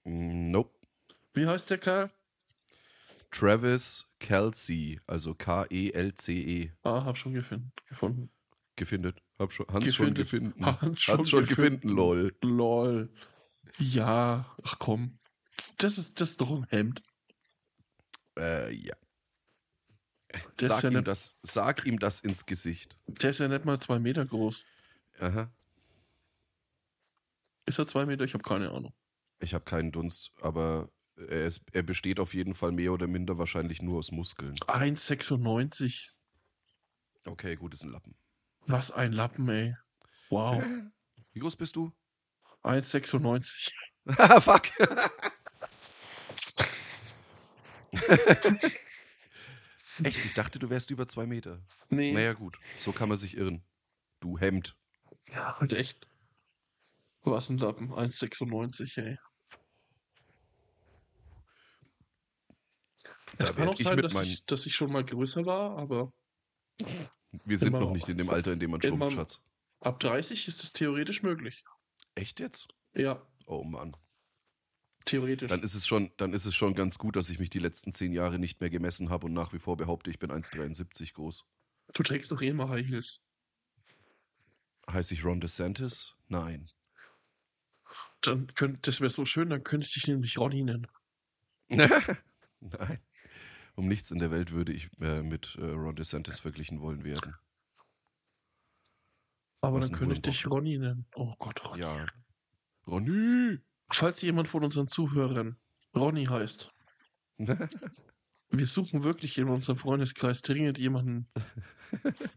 [0.05, 0.75] Mm, nope.
[1.35, 2.11] Wie heißt der Kerl?
[3.31, 6.65] Travis Kelsey, also K-E-L-C-E.
[6.65, 6.73] -E.
[6.85, 8.31] Ah, hab schon gefunden.
[8.77, 9.21] Gefindet.
[9.39, 10.29] Hab schon, Hans gefindet.
[10.29, 10.67] schon gefunden.
[10.81, 12.37] Hans schon, Hans schon gefunden, lol.
[12.43, 13.13] Lol.
[13.79, 15.19] Ja, ach komm.
[15.79, 17.03] Das ist, das ist doch ein Hemd.
[18.39, 18.95] Äh, ja.
[20.57, 22.97] Das sag, ja ihm das, sag ihm das ins Gesicht.
[23.07, 24.65] Der ist ja nicht mal zwei Meter groß.
[25.21, 25.53] Aha.
[27.67, 28.25] Ist er zwei Meter?
[28.25, 28.95] Ich habe keine Ahnung.
[29.41, 33.39] Ich habe keinen Dunst, aber er, ist, er besteht auf jeden Fall mehr oder minder
[33.39, 34.55] wahrscheinlich nur aus Muskeln.
[34.55, 36.09] 1,96.
[37.27, 38.17] Okay, gut, ist ein Lappen.
[38.67, 39.77] Was ein Lappen, ey.
[40.31, 40.63] Wow.
[41.33, 41.93] Wie groß bist du?
[42.63, 43.73] 1,96.
[44.41, 44.71] Fuck.
[50.03, 50.25] Echt?
[50.25, 51.63] Ich dachte, du wärst über zwei Meter.
[51.89, 52.13] Nee.
[52.13, 52.59] Naja, gut.
[52.79, 53.63] So kann man sich irren.
[54.21, 54.77] Du Hemd.
[55.29, 56.07] Ja, halt echt.
[57.25, 57.91] Was ein Lappen.
[57.91, 59.17] 1,96, ey.
[63.39, 66.13] Da es kann auch sein, dass ich, dass ich schon mal größer war, aber
[67.45, 69.41] wir sind noch nicht in dem Alter, in dem man schrumpft, Schatz.
[69.81, 71.65] Ab 30 ist es theoretisch möglich.
[72.15, 72.69] Echt jetzt?
[72.95, 73.27] Ja.
[73.47, 73.97] Oh Mann.
[75.05, 75.51] Theoretisch.
[75.51, 77.93] Dann ist es schon, dann ist es schon ganz gut, dass ich mich die letzten
[77.93, 81.45] zehn Jahre nicht mehr gemessen habe und nach wie vor behaupte, ich bin 1,73 groß.
[81.93, 83.21] Du trägst doch eh immer High Heels.
[84.91, 86.15] Heiße ich Ron DeSantis?
[86.29, 86.65] Nein.
[88.27, 90.87] Dann könnt, das wäre so schön, dann könnte ich dich nämlich Ronny nennen.
[91.69, 92.99] Nein.
[93.77, 97.35] Um nichts in der Welt würde ich äh, mit äh, Ron DeSantis verglichen wollen werden.
[99.61, 101.07] Aber Was dann könnte ich dich Ronny nennen.
[101.15, 101.81] Oh Gott, Ronny.
[101.81, 102.07] Ja.
[102.87, 103.59] Ronny!
[103.91, 105.57] Falls jemand von unseren Zuhörern
[105.95, 106.71] Ronny heißt,
[107.39, 111.29] wir suchen wirklich in unserem Freundeskreis dringend jemanden,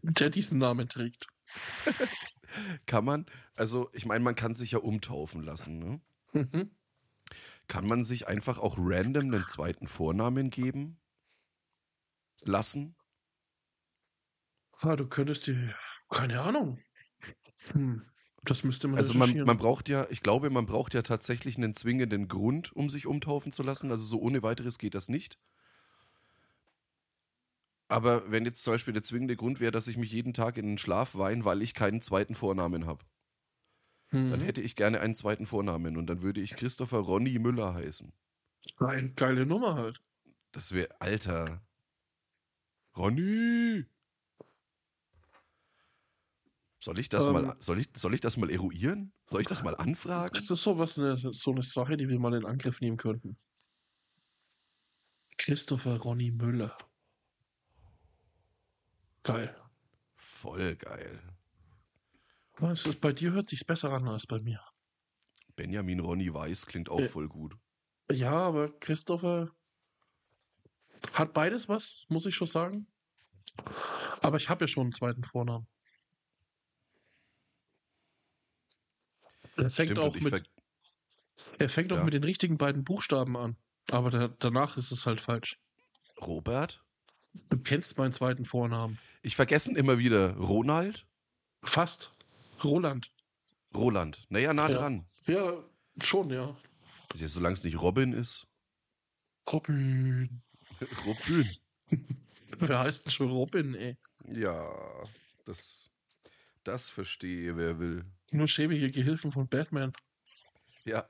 [0.02, 1.26] der diesen Namen trägt.
[2.86, 3.26] Kann man,
[3.56, 6.00] also ich meine, man kann sich ja umtaufen lassen, ne?
[6.32, 6.70] Mhm.
[7.66, 10.98] Kann man sich einfach auch random einen zweiten Vornamen geben?
[12.42, 12.96] Lassen?
[14.80, 15.74] Ah, du könntest dir,
[16.08, 16.80] keine Ahnung.
[17.72, 18.02] Hm.
[18.44, 21.74] Das müsste man Also man, man braucht ja, ich glaube, man braucht ja tatsächlich einen
[21.74, 23.90] zwingenden Grund, um sich umtaufen zu lassen.
[23.90, 25.38] Also so ohne weiteres geht das nicht.
[27.88, 30.66] Aber wenn jetzt zum Beispiel der zwingende Grund wäre, dass ich mich jeden Tag in
[30.66, 33.04] den Schlaf weine, weil ich keinen zweiten Vornamen habe,
[34.10, 34.30] mhm.
[34.30, 38.12] dann hätte ich gerne einen zweiten Vornamen und dann würde ich Christopher Ronny Müller heißen.
[38.76, 40.02] Eine geile Nummer halt.
[40.52, 41.62] Das wäre, Alter.
[42.94, 43.86] Ronny!
[46.80, 49.12] Soll ich das ähm, mal, soll ich, soll ich das mal eruieren?
[49.26, 50.32] Soll ich das mal anfragen?
[50.34, 53.36] Das ist sowas, eine, so eine Sache, die wir mal in Angriff nehmen könnten.
[55.38, 56.76] Christopher Ronny Müller.
[59.28, 59.54] Geil.
[60.16, 61.22] Voll geil.
[62.56, 64.60] Was ist, bei dir hört sich's besser an als bei mir.
[65.54, 67.54] Benjamin Ronny Weiß klingt auch äh, voll gut.
[68.10, 69.54] Ja, aber Christopher
[71.12, 72.88] hat beides was, muss ich schon sagen.
[74.22, 75.66] Aber ich habe ja schon einen zweiten Vornamen.
[79.56, 80.50] Er fängt Stimmt, auch mit.
[81.58, 81.98] Er fängt ja.
[81.98, 83.56] auch mit den richtigen beiden Buchstaben an.
[83.90, 85.60] Aber der, danach ist es halt falsch.
[86.20, 86.82] Robert?
[87.50, 88.98] Du kennst meinen zweiten Vornamen.
[89.22, 90.36] Ich vergesse immer wieder.
[90.36, 91.06] Ronald?
[91.62, 92.14] Fast.
[92.62, 93.12] Roland.
[93.74, 94.26] Roland.
[94.28, 94.76] Naja, nah ja.
[94.76, 95.06] dran.
[95.26, 95.64] Ja,
[96.02, 96.56] schon, ja.
[97.14, 98.46] ja Solange es nicht Robin ist.
[99.52, 100.42] Robin.
[101.06, 101.50] Robin.
[102.58, 103.96] wer heißt denn schon Robin, ey?
[104.26, 104.70] Ja,
[105.44, 105.90] das,
[106.64, 108.04] das verstehe, wer will.
[108.30, 109.92] Nur schäbige Gehilfen von Batman.
[110.84, 111.08] Ja.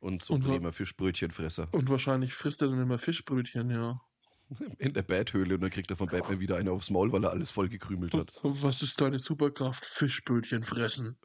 [0.00, 1.68] Und so Bremer Fischbrötchenfresser.
[1.72, 4.00] Und wahrscheinlich frisst er dann immer Fischbrötchen, ja.
[4.78, 7.30] In der Betthöhle und dann kriegt er von Batman wieder eine aufs Maul, weil er
[7.30, 8.38] alles voll gekrümelt hat.
[8.42, 9.84] Was ist deine Superkraft?
[9.84, 11.18] Fischbrötchen fressen.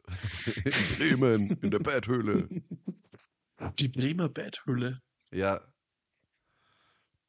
[0.64, 2.48] in Bremen, in der Betthöhle.
[3.78, 5.00] Die Bremer Betthöhle.
[5.30, 5.60] Ja.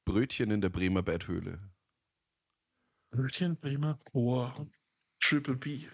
[0.05, 1.59] Brötchen in der Bremer Betthöhle.
[3.11, 4.49] Brötchen, Bremer, oh,
[5.19, 5.85] Triple B.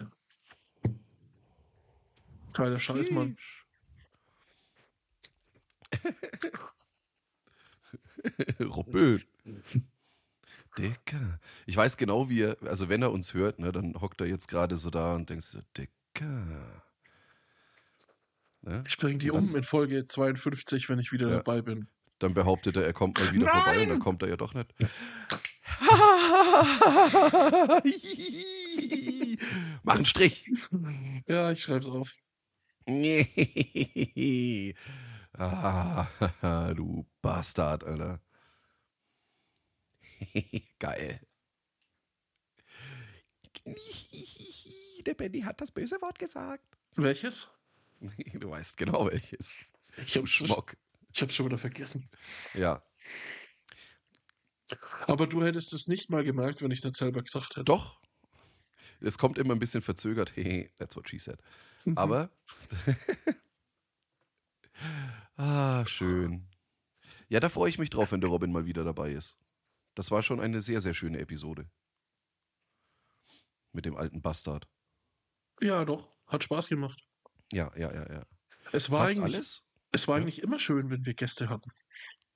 [2.53, 3.37] Geiler Scheiß, Mann.
[8.59, 9.21] Robin.
[10.77, 11.39] Dicker.
[11.65, 14.47] Ich weiß genau, wie er, also wenn er uns hört, ne, dann hockt er jetzt
[14.47, 16.83] gerade so da und denkt so, Dicker.
[18.61, 18.83] Ne?
[18.87, 21.37] Ich bringe die um in Folge 52, wenn ich wieder ja.
[21.37, 21.87] dabei bin.
[22.19, 23.63] Dann behauptet er, er kommt mal wieder Nein!
[23.63, 24.73] vorbei und dann kommt er ja doch nicht.
[29.83, 30.45] Mach einen Strich.
[31.27, 32.13] Ja, ich schreib's auf.
[35.37, 38.21] ah, du Bastard, Alter.
[40.79, 41.21] Geil.
[45.05, 46.77] Der Benny hat das böse Wort gesagt.
[46.95, 47.47] Welches?
[48.33, 49.57] Du weißt genau welches.
[49.97, 50.77] Ich hab Schmock.
[51.13, 52.09] Ich hab's schon wieder vergessen.
[52.53, 52.83] Ja.
[55.07, 57.63] Aber du hättest es nicht mal gemerkt, wenn ich das selber gesagt hätte.
[57.63, 57.99] Doch.
[59.01, 60.35] Es kommt immer ein bisschen verzögert.
[60.35, 61.39] Hey, that's what she said.
[61.85, 61.97] Mhm.
[61.97, 62.29] Aber.
[65.39, 66.45] Ah, schön.
[67.27, 69.37] Ja, da freue ich mich drauf, wenn der Robin mal wieder dabei ist.
[69.95, 71.69] Das war schon eine sehr, sehr schöne Episode.
[73.71, 74.67] Mit dem alten Bastard.
[75.61, 76.15] Ja, doch.
[76.27, 77.07] Hat Spaß gemacht.
[77.51, 78.25] Ja, ja, ja, ja.
[78.71, 79.63] Es war Fast eigentlich, alles?
[79.91, 80.23] Es war ja.
[80.23, 81.71] eigentlich immer schön, wenn wir Gäste hatten.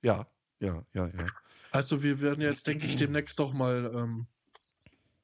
[0.02, 0.26] Ja,
[0.60, 1.26] ja, ja, ja.
[1.70, 4.26] Also wir werden jetzt, denke ich, demnächst doch mal ähm,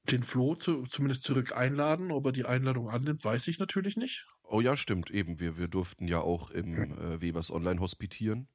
[0.05, 2.11] den Flo zu, zumindest zurück einladen.
[2.11, 4.27] Ob er die Einladung annimmt, weiß ich natürlich nicht.
[4.53, 5.39] Oh ja, stimmt, eben.
[5.39, 8.49] Wir, wir durften ja auch im äh, Webers Online hospitieren.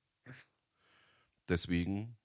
[1.48, 2.18] Deswegen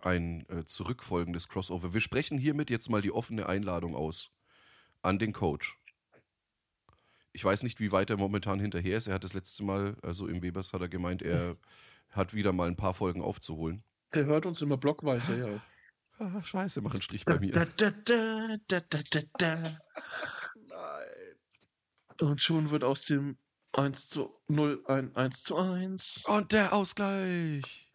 [0.00, 1.92] ein äh, zurückfolgendes Crossover.
[1.92, 4.30] Wir sprechen hiermit jetzt mal die offene Einladung aus
[5.02, 5.76] an den Coach.
[7.32, 9.08] Ich weiß nicht, wie weit er momentan hinterher ist.
[9.08, 11.56] Er hat das letzte Mal, also im Webers hat er gemeint, er
[12.10, 13.82] hat wieder mal ein paar Folgen aufzuholen.
[14.14, 16.24] Der hört uns immer blockweise, ja.
[16.24, 17.50] Ah, scheiße, mach einen Strich bei mir.
[17.50, 18.56] Da, da, da,
[20.68, 21.01] Nein.
[22.20, 23.36] Und schon wird aus dem
[23.72, 26.24] 1 zu 0 ein 1 zu 1.
[26.26, 27.88] Und der Ausgleich.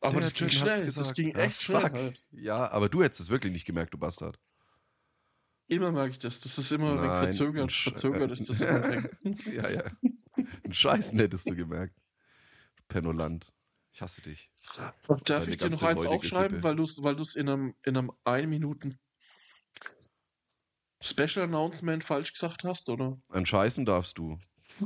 [0.00, 0.90] Aber der das ging schnell.
[0.90, 1.82] Das ging echt schnell.
[1.82, 2.22] Halt.
[2.30, 4.38] Ja, aber du hättest es wirklich nicht gemerkt, du Bastard.
[5.66, 6.40] Immer mag ich das.
[6.40, 7.72] Das ist immer Nein, ein verzögert.
[7.72, 9.04] Verzögert ist das immer
[9.52, 9.84] ja, ja.
[10.64, 11.94] Ein Scheißen hättest du gemerkt.
[12.88, 13.52] Pennoland.
[13.92, 14.50] Ich hasse dich.
[15.08, 16.62] Und darf Deine ich dir noch eins aufschreiben, Sippe.
[17.02, 18.98] weil du es in einem, in einem 1 Minuten
[21.00, 23.20] Special Announcement falsch gesagt hast, oder?
[23.28, 24.38] An Scheißen darfst du.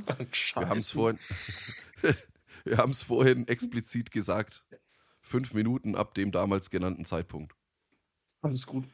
[0.06, 0.62] An Scheißen.
[0.62, 1.18] Wir haben es vorhin,
[2.64, 4.64] wir haben es vorhin explizit gesagt.
[5.20, 7.54] Fünf Minuten ab dem damals genannten Zeitpunkt.
[8.42, 8.84] Alles gut.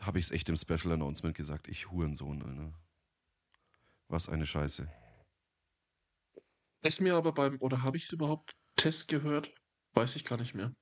[0.00, 1.68] Habe ich es echt im Special Announcement gesagt.
[1.68, 2.74] Ich Hurensohn, Alter.
[4.08, 4.88] Was eine Scheiße.
[6.82, 9.52] Ist mir aber beim, oder habe ich es überhaupt Test gehört?
[9.94, 10.74] Weiß ich gar nicht mehr.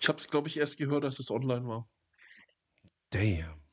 [0.00, 1.88] Ich habe es, glaube ich, erst gehört, als es online war.
[3.10, 3.67] Damn.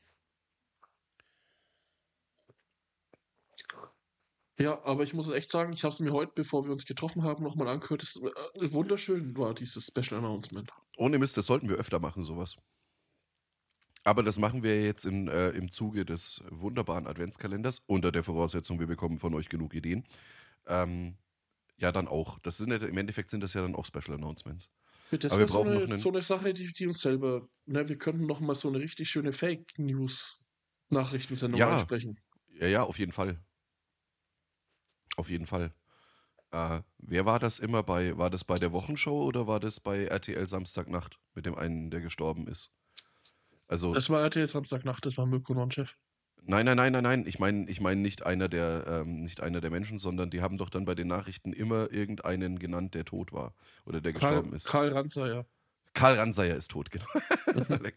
[4.57, 7.23] Ja, aber ich muss echt sagen, ich habe es mir heute, bevor wir uns getroffen
[7.23, 8.03] haben, nochmal angehört.
[8.03, 10.69] Es, äh, wunderschön war dieses Special Announcement.
[10.97, 12.55] Ohne Mist, das sollten wir öfter machen, sowas.
[14.05, 18.79] Aber das machen wir jetzt in, äh, im Zuge des wunderbaren Adventskalenders, unter der Voraussetzung,
[18.79, 20.05] wir bekommen von euch genug Ideen.
[20.67, 21.17] Ähm,
[21.77, 22.39] ja, dann auch.
[22.39, 24.69] Das sind im Endeffekt sind das ja dann auch Special Announcements.
[25.11, 27.97] Das Aber wir brauchen so eine, so eine Sache, die, die uns selber, ne, wir
[27.97, 30.45] könnten noch mal so eine richtig schöne Fake News
[30.89, 31.71] Nachrichtensendung ja.
[31.71, 32.19] ansprechen.
[32.59, 33.39] Ja, ja, auf jeden Fall.
[35.15, 35.73] Auf jeden Fall.
[36.51, 40.05] Äh, wer war das immer bei, war das bei der Wochenshow oder war das bei
[40.05, 42.71] RTL Samstagnacht mit dem einen, der gestorben ist?
[43.67, 43.93] Also.
[43.93, 45.97] Das war RTL Samstagnacht, das war Mirko Nonchef.
[46.47, 47.25] Nein, nein, nein, nein, nein.
[47.25, 50.57] Ich meine, ich meine nicht einer der, ähm, nicht einer der Menschen, sondern die haben
[50.57, 53.55] doch dann bei den Nachrichten immer irgendeinen genannt, der tot war
[53.85, 54.65] oder der Karl, gestorben ist.
[54.65, 55.45] Karl Ranzer,
[55.93, 57.05] Karl Ranzer ist tot, genau.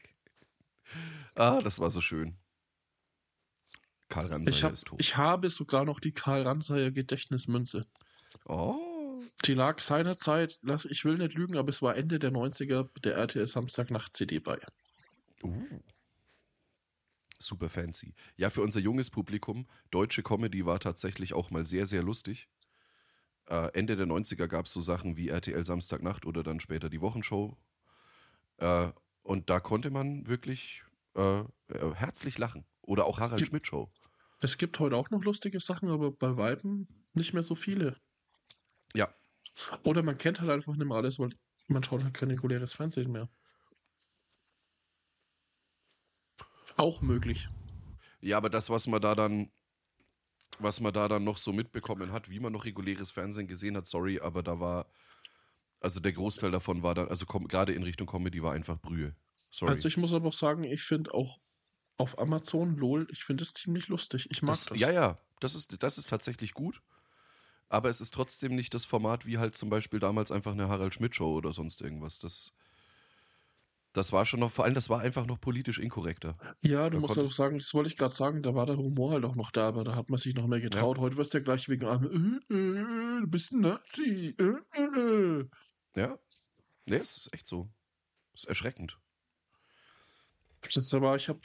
[1.35, 2.39] ah, das war so schön.
[4.09, 5.01] Karl Ranzer ich hab, ist tot.
[5.01, 7.83] Ich habe sogar noch die Karl Ranzer Gedächtnismünze.
[8.47, 9.21] Oh.
[9.45, 13.47] Die lag seinerzeit, ich will nicht lügen, aber es war Ende der 90er der RTL
[13.47, 14.59] Samstagnacht CD bei.
[15.43, 15.81] Uh.
[17.39, 18.15] Super fancy.
[18.37, 22.49] Ja, für unser junges Publikum, deutsche Comedy war tatsächlich auch mal sehr, sehr lustig.
[23.47, 27.01] Äh, Ende der 90er gab es so Sachen wie RTL Samstagnacht oder dann später die
[27.01, 27.57] Wochenshow.
[28.57, 28.91] Äh,
[29.23, 30.83] und da konnte man wirklich
[31.15, 32.65] äh, äh herzlich lachen.
[32.89, 33.93] Oder auch Harald Schmidt Show.
[34.41, 38.01] Es gibt heute auch noch lustige Sachen, aber bei Weiben nicht mehr so viele.
[38.95, 39.15] Ja.
[39.85, 41.31] Oder man kennt halt einfach nicht mehr alles, weil
[41.67, 43.29] man schaut halt kein reguläres Fernsehen mehr.
[46.79, 47.49] Auch möglich.
[48.21, 49.53] Ja, aber das, was man da dann,
[50.59, 53.87] was man da dann noch so mitbekommen hat, wie man noch reguläres Fernsehen gesehen hat,
[53.87, 54.91] sorry, aber da war,
[55.81, 59.15] also der Großteil davon war dann, also gerade in Richtung Comedy war einfach Brühe.
[59.51, 59.73] Sorry.
[59.73, 61.39] Also ich muss aber auch sagen, ich finde auch
[61.99, 64.29] auf Amazon LOL, ich finde es ziemlich lustig.
[64.31, 64.81] Ich mag das, das.
[64.81, 66.81] Ja, ja, das ist, das ist tatsächlich gut.
[67.69, 70.95] Aber es ist trotzdem nicht das Format wie halt zum Beispiel damals einfach eine Harald
[70.95, 72.19] Schmidt Show oder sonst irgendwas.
[72.19, 72.55] Das,
[73.93, 76.39] das war schon noch, vor allem, das war einfach noch politisch inkorrekter.
[76.63, 79.13] Ja, du da musst auch sagen, das wollte ich gerade sagen, da war der Humor
[79.13, 80.97] halt auch noch da, aber da hat man sich noch mehr getraut.
[80.97, 81.03] Ja.
[81.03, 84.35] Heute wirst du ja gleich wegen einem, äh, äh, du bist ein Nazi.
[84.39, 85.49] Äh, äh, äh.
[85.97, 86.19] ja,
[86.87, 87.69] nee, ist echt so.
[88.35, 88.99] ist erschreckend.
[90.73, 91.41] Das aber, ich habe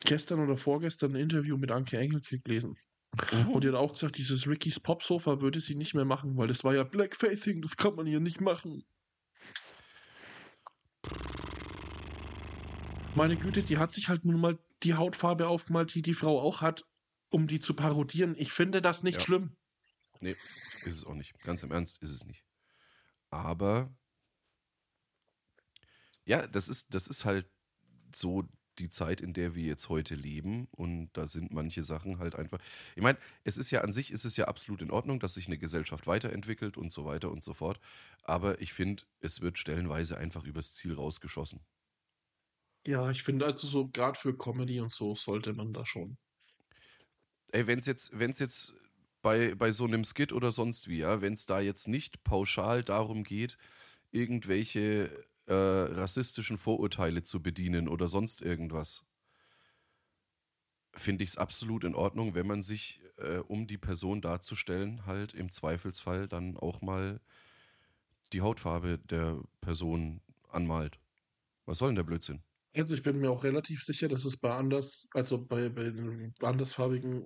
[0.00, 2.76] gestern oder vorgestern ein Interview mit Anke Engelke gelesen.
[3.32, 3.50] Mhm.
[3.50, 6.64] Und die hat auch gesagt, dieses Rickys Popsofa würde sie nicht mehr machen, weil das
[6.64, 8.84] war ja Blackfacing, das kann man hier nicht machen.
[13.14, 16.60] Meine Güte, die hat sich halt nun mal die Hautfarbe aufgemalt, die die Frau auch
[16.60, 16.84] hat,
[17.30, 18.34] um die zu parodieren.
[18.36, 19.20] Ich finde das nicht ja.
[19.20, 19.56] schlimm.
[20.20, 20.36] Nee,
[20.84, 21.38] ist es auch nicht.
[21.44, 22.44] Ganz im Ernst ist es nicht.
[23.30, 23.94] Aber
[26.24, 27.48] ja, das ist, das ist halt
[28.14, 28.44] so
[28.78, 30.68] die Zeit, in der wir jetzt heute leben.
[30.72, 32.58] Und da sind manche Sachen halt einfach.
[32.96, 35.46] Ich meine, es ist ja an sich, ist es ja absolut in Ordnung, dass sich
[35.46, 37.80] eine Gesellschaft weiterentwickelt und so weiter und so fort.
[38.22, 41.60] Aber ich finde, es wird stellenweise einfach übers Ziel rausgeschossen.
[42.86, 46.18] Ja, ich finde also so, gerade für Comedy und so sollte man da schon.
[47.52, 48.74] Ey, wenn es jetzt, wenn es jetzt
[49.22, 52.84] bei, bei so einem Skit oder sonst wie, ja, wenn es da jetzt nicht pauschal
[52.84, 53.56] darum geht,
[54.10, 55.10] irgendwelche
[55.46, 59.04] äh, rassistischen Vorurteile zu bedienen oder sonst irgendwas,
[60.94, 65.34] finde ich es absolut in Ordnung, wenn man sich, äh, um die Person darzustellen, halt
[65.34, 67.20] im Zweifelsfall dann auch mal
[68.32, 70.98] die Hautfarbe der Person anmalt.
[71.66, 72.42] Was soll denn der Blödsinn?
[72.74, 75.92] Also ich bin mir auch relativ sicher, dass es bei anders, also bei, bei
[76.42, 77.24] andersfarbigen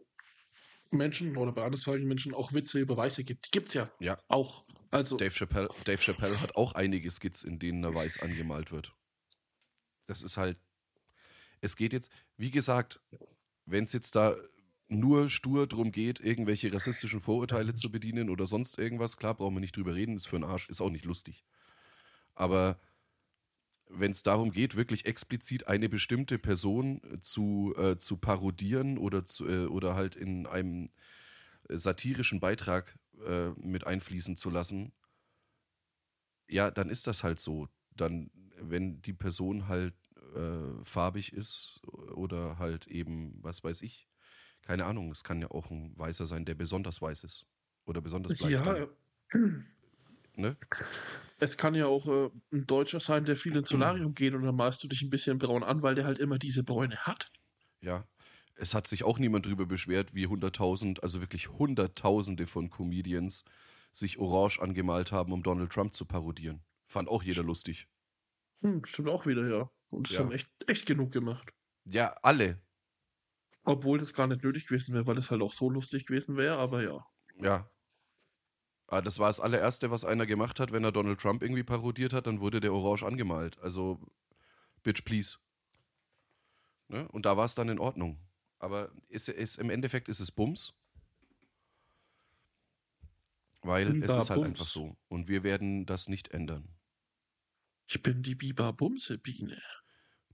[0.90, 3.46] Menschen oder bei andersfarbigen Menschen auch Witze über Weiße gibt.
[3.46, 3.90] Die gibt's ja.
[4.00, 4.18] Ja.
[4.28, 4.66] Auch.
[4.90, 8.94] Also Dave Chappelle, Dave Chappelle hat auch einige Skits, in denen er weiß angemalt wird.
[10.06, 10.58] Das ist halt.
[11.60, 13.00] Es geht jetzt, wie gesagt,
[13.66, 14.36] wenn es jetzt da
[14.88, 19.60] nur stur drum geht, irgendwelche rassistischen Vorurteile zu bedienen oder sonst irgendwas, klar, brauchen wir
[19.60, 21.44] nicht drüber reden, ist für einen Arsch, ist auch nicht lustig.
[22.34, 22.80] Aber
[23.90, 29.46] wenn es darum geht, wirklich explizit eine bestimmte Person zu, äh, zu parodieren oder, zu,
[29.46, 30.88] äh, oder halt in einem
[31.68, 34.92] satirischen Beitrag äh, mit einfließen zu lassen,
[36.48, 37.68] Ja, dann ist das halt so.
[37.90, 39.94] Dann, wenn die Person halt
[40.34, 41.80] äh, farbig ist
[42.14, 44.08] oder halt eben, was weiß ich,
[44.62, 47.46] keine Ahnung, es kann ja auch ein Weißer sein, der besonders weiß ist
[47.84, 48.52] oder besonders bleich.
[48.52, 48.86] Ja,
[50.36, 50.56] ne?
[51.40, 54.56] Es kann ja auch äh, ein Deutscher sein, der viel ins Solarium geht und dann
[54.56, 57.30] malst du dich ein bisschen braun an, weil der halt immer diese Bräune hat.
[57.80, 58.06] Ja,
[58.58, 63.44] es hat sich auch niemand drüber beschwert, wie hunderttausend, also wirklich hunderttausende von Comedians
[63.92, 66.60] sich orange angemalt haben, um Donald Trump zu parodieren.
[66.86, 67.88] Fand auch jeder lustig.
[68.62, 69.70] Hm, stimmt auch wieder, ja.
[69.90, 70.24] Und das ja.
[70.24, 71.52] haben echt, echt genug gemacht.
[71.84, 72.60] Ja, alle.
[73.64, 76.56] Obwohl das gar nicht nötig gewesen wäre, weil es halt auch so lustig gewesen wäre,
[76.56, 77.06] aber ja.
[77.40, 77.70] Ja.
[78.88, 82.12] Ah, das war das allererste, was einer gemacht hat, wenn er Donald Trump irgendwie parodiert
[82.12, 83.58] hat, dann wurde der orange angemalt.
[83.58, 84.00] Also,
[84.82, 85.36] bitch, please.
[86.88, 87.06] Ne?
[87.08, 88.18] Und da war es dann in Ordnung.
[88.58, 90.74] Aber ist, ist, im Endeffekt ist es Bums.
[93.62, 94.48] Weil Biber es ist halt Bums.
[94.48, 94.96] einfach so.
[95.08, 96.68] Und wir werden das nicht ändern.
[97.86, 99.60] Ich bin die Biber Bumsebiene.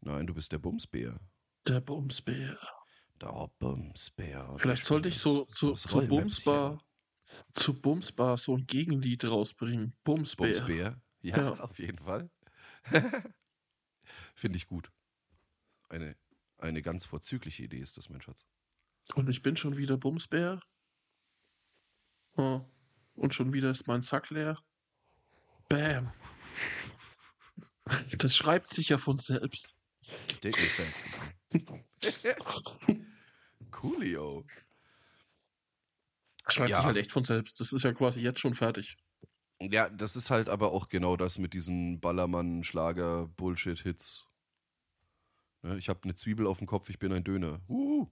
[0.01, 1.21] Nein, du bist der Bumsbär.
[1.67, 2.59] Der Bumsbär.
[3.21, 4.55] Der Bumsbär.
[4.59, 6.81] Vielleicht sollte ich so, so zu Bumsbar
[7.53, 9.97] zu Bumsbar so ein Gegenlied rausbringen.
[10.05, 10.49] Bumsbär.
[10.49, 11.61] Bumsbär, ja, ja.
[11.61, 12.31] auf jeden Fall.
[14.35, 14.91] Finde ich gut.
[15.89, 16.17] Eine,
[16.59, 18.47] eine ganz vorzügliche Idee ist das, mein Schatz.
[19.15, 20.61] Und ich bin schon wieder Bumsbär.
[22.37, 22.63] Oh.
[23.15, 24.59] Und schon wieder ist mein Sack leer.
[25.69, 26.13] Bam.
[28.19, 29.77] Das schreibt sich ja von selbst.
[30.43, 30.57] Dick
[33.71, 34.45] Coolio.
[36.49, 36.77] Schreibt ja.
[36.77, 37.61] sich halt echt von selbst.
[37.61, 38.97] Das ist ja quasi jetzt schon fertig.
[39.61, 44.27] Ja, das ist halt aber auch genau das mit diesen Ballermann-Schlager-Bullshit-Hits.
[45.65, 47.63] Ne, ich habe eine Zwiebel auf dem Kopf, ich bin ein Döner.
[47.71, 48.07] Uh.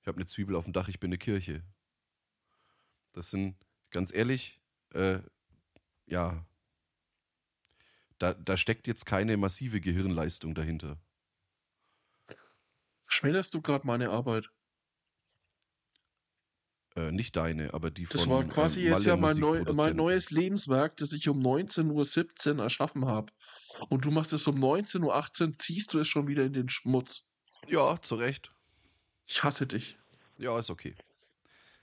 [0.00, 1.64] Ich habe eine Zwiebel auf dem Dach, ich bin eine Kirche.
[3.12, 3.56] Das sind,
[3.90, 5.18] ganz ehrlich, äh,
[6.06, 6.46] ja,
[8.18, 11.00] da, da steckt jetzt keine massive Gehirnleistung dahinter.
[13.08, 14.52] Schmälerst du gerade meine Arbeit?
[16.98, 18.18] Äh, nicht deine, aber die von.
[18.18, 22.56] Das war quasi ähm, jetzt ja mein, neu, mein neues Lebenswerk, das ich um 19.17
[22.56, 23.32] Uhr erschaffen habe.
[23.88, 27.22] Und du machst es um 19.18 Uhr, ziehst du es schon wieder in den Schmutz.
[27.68, 28.50] Ja, zu Recht.
[29.26, 29.96] Ich hasse dich.
[30.38, 30.96] Ja, ist okay.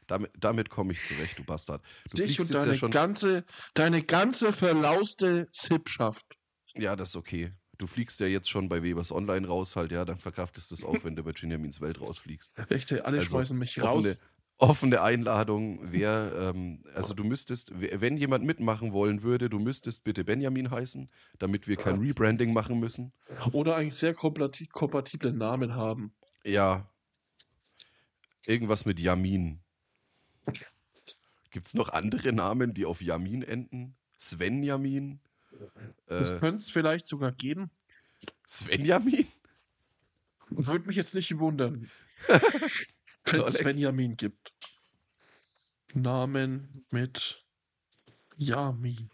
[0.07, 1.81] Damit, damit komme ich zurecht, du Bastard.
[2.09, 2.91] Du Dich und deine, ja schon...
[2.91, 6.25] ganze, deine ganze verlauste Sippschaft.
[6.73, 7.53] Ja, das ist okay.
[7.77, 10.83] Du fliegst ja jetzt schon bei Webers Online raus, halt, ja, dann verkraftest du es
[10.83, 12.53] auch, wenn du bei Benjamins Welt rausfliegst.
[12.69, 14.05] Echte, alle also, schmeißen mich raus.
[14.05, 14.17] Offene,
[14.57, 20.23] offene Einladung, wer, ähm, also du müsstest, wenn jemand mitmachen wollen würde, du müsstest bitte
[20.23, 23.11] Benjamin heißen, damit wir kein Rebranding machen müssen.
[23.51, 26.13] Oder eigentlich sehr kompatible Namen haben.
[26.43, 26.89] Ja.
[28.45, 29.59] Irgendwas mit Yamin.
[31.51, 33.95] Gibt es noch andere Namen, die auf Yamin enden?
[34.17, 35.19] Svenjamin?
[36.07, 37.71] Das äh, könnte es vielleicht sogar geben.
[38.47, 39.27] Svenjamin?
[40.49, 41.89] Würde mich jetzt nicht wundern,
[43.25, 44.53] wenn es Svenjamin gibt.
[45.93, 47.43] Namen mit
[48.37, 49.09] Yamin.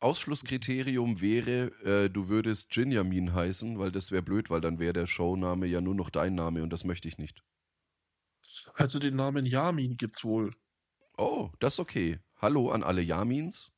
[0.00, 5.06] Ausschlusskriterium wäre, äh, du würdest Jinjamin heißen, weil das wäre blöd, weil dann wäre der
[5.06, 7.42] Showname ja nur noch dein Name und das möchte ich nicht.
[8.74, 10.54] Also den Namen Yamin gibt's wohl.
[11.16, 12.18] Oh, das ist okay.
[12.36, 13.70] Hallo an alle Yamins.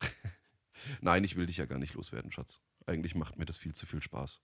[1.00, 2.60] Nein, ich will dich ja gar nicht loswerden, Schatz.
[2.86, 4.40] Eigentlich macht mir das viel zu viel Spaß.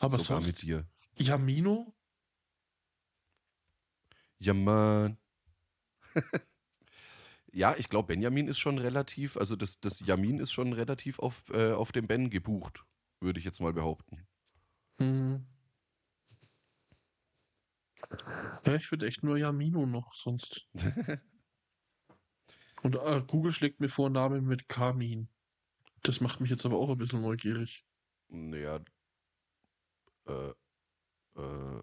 [0.00, 0.86] Aber Sogar sonst, mit dir.
[1.16, 1.94] Yamino?
[4.38, 5.18] Ja, Mann.
[7.52, 11.42] ja, ich glaube, Benjamin ist schon relativ, also das, das Yamin ist schon relativ auf,
[11.50, 12.84] äh, auf dem Ben gebucht,
[13.20, 14.26] würde ich jetzt mal behaupten.
[14.98, 15.46] Hm.
[18.64, 20.68] Ja, ich würde echt nur Yamino noch, sonst.
[22.82, 25.28] Und äh, Google schlägt mir vor Namen mit Kamin.
[26.02, 27.84] Das macht mich jetzt aber auch ein bisschen neugierig.
[28.28, 28.80] Naja.
[30.28, 30.52] Äh.
[31.40, 31.82] Äh.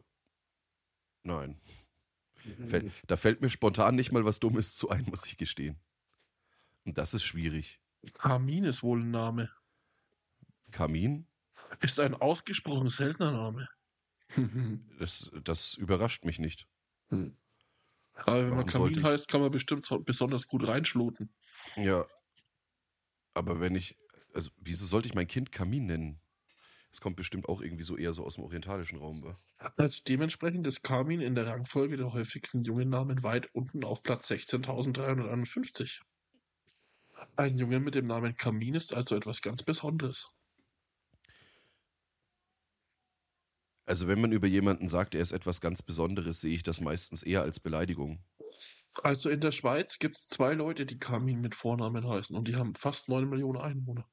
[1.23, 1.59] Nein.
[2.67, 5.79] Fällt, da fällt mir spontan nicht mal was Dummes zu ein, muss ich gestehen.
[6.83, 7.79] Und das ist schwierig.
[8.13, 9.49] Kamin ist wohl ein Name.
[10.71, 11.27] Kamin?
[11.81, 13.67] Ist ein ausgesprochen seltener Name.
[14.99, 16.67] das, das überrascht mich nicht.
[17.09, 17.35] Hm.
[18.13, 21.33] Aber wenn Warum man Kamin heißt, kann man bestimmt besonders gut reinschloten.
[21.75, 22.05] Ja.
[23.33, 23.97] Aber wenn ich,
[24.33, 26.21] also wieso sollte ich mein Kind Kamin nennen?
[26.95, 29.21] Es kommt bestimmt auch irgendwie so eher so aus dem orientalischen Raum.
[29.21, 29.35] Wa?
[29.75, 34.31] Also dementsprechend ist Kamin in der Rangfolge der häufigsten jungen Namen weit unten auf Platz
[34.31, 35.99] 16.351.
[37.35, 40.29] Ein Junge mit dem Namen Kamin ist also etwas ganz Besonderes.
[43.85, 47.23] Also wenn man über jemanden sagt, er ist etwas ganz Besonderes, sehe ich das meistens
[47.23, 48.23] eher als Beleidigung.
[49.03, 52.55] Also in der Schweiz gibt es zwei Leute, die Kamin mit Vornamen heißen und die
[52.55, 54.07] haben fast 9 Millionen Einwohner.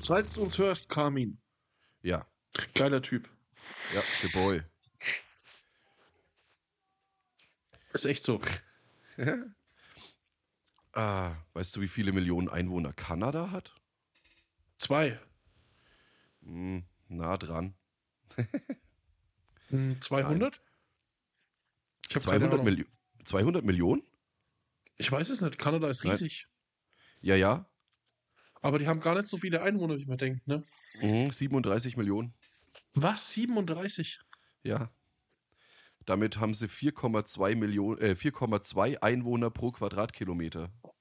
[0.00, 1.40] Falls du uns hörst, Kamin.
[2.02, 2.26] Ja.
[2.74, 3.28] Geiler Typ.
[3.94, 4.62] Ja, the boy.
[7.92, 8.40] Ist echt so.
[10.92, 13.74] ah, weißt du, wie viele Millionen Einwohner Kanada hat?
[14.76, 15.18] Zwei.
[16.42, 17.74] Hm, nah dran.
[20.00, 20.56] 200?
[20.56, 20.62] Hm,
[22.08, 22.86] ich 200, Milli
[23.24, 24.02] 200 Millionen?
[24.98, 25.58] Ich weiß es nicht.
[25.58, 26.48] Kanada ist riesig.
[27.20, 27.68] Ja, ja.
[28.66, 30.64] Aber die haben gar nicht so viele Einwohner, wie man denkt, ne?
[31.00, 32.34] Mhm, 37 Millionen.
[32.94, 33.32] Was?
[33.32, 34.18] 37?
[34.64, 34.90] Ja.
[36.04, 40.72] Damit haben sie 4,2 Millionen, äh, 4,2 Einwohner pro Quadratkilometer.
[40.82, 40.92] Ja,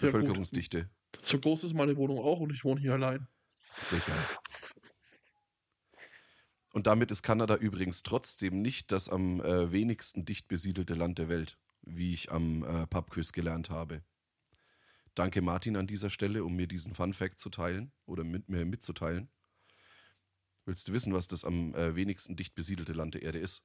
[0.00, 0.90] Bevölkerungsdichte.
[1.12, 1.26] Gut.
[1.26, 3.28] So groß ist meine Wohnung auch und ich wohne hier allein.
[3.92, 4.12] Digga.
[6.72, 11.28] Und damit ist Kanada übrigens trotzdem nicht das am äh, wenigsten dicht besiedelte Land der
[11.28, 14.02] Welt, wie ich am äh, Pubquiz gelernt habe.
[15.14, 18.64] Danke Martin an dieser Stelle, um mir diesen Fun Fact zu teilen oder mit mir
[18.64, 19.28] mitzuteilen.
[20.64, 23.62] Willst du wissen, was das am äh, wenigsten dicht besiedelte Land der Erde ist?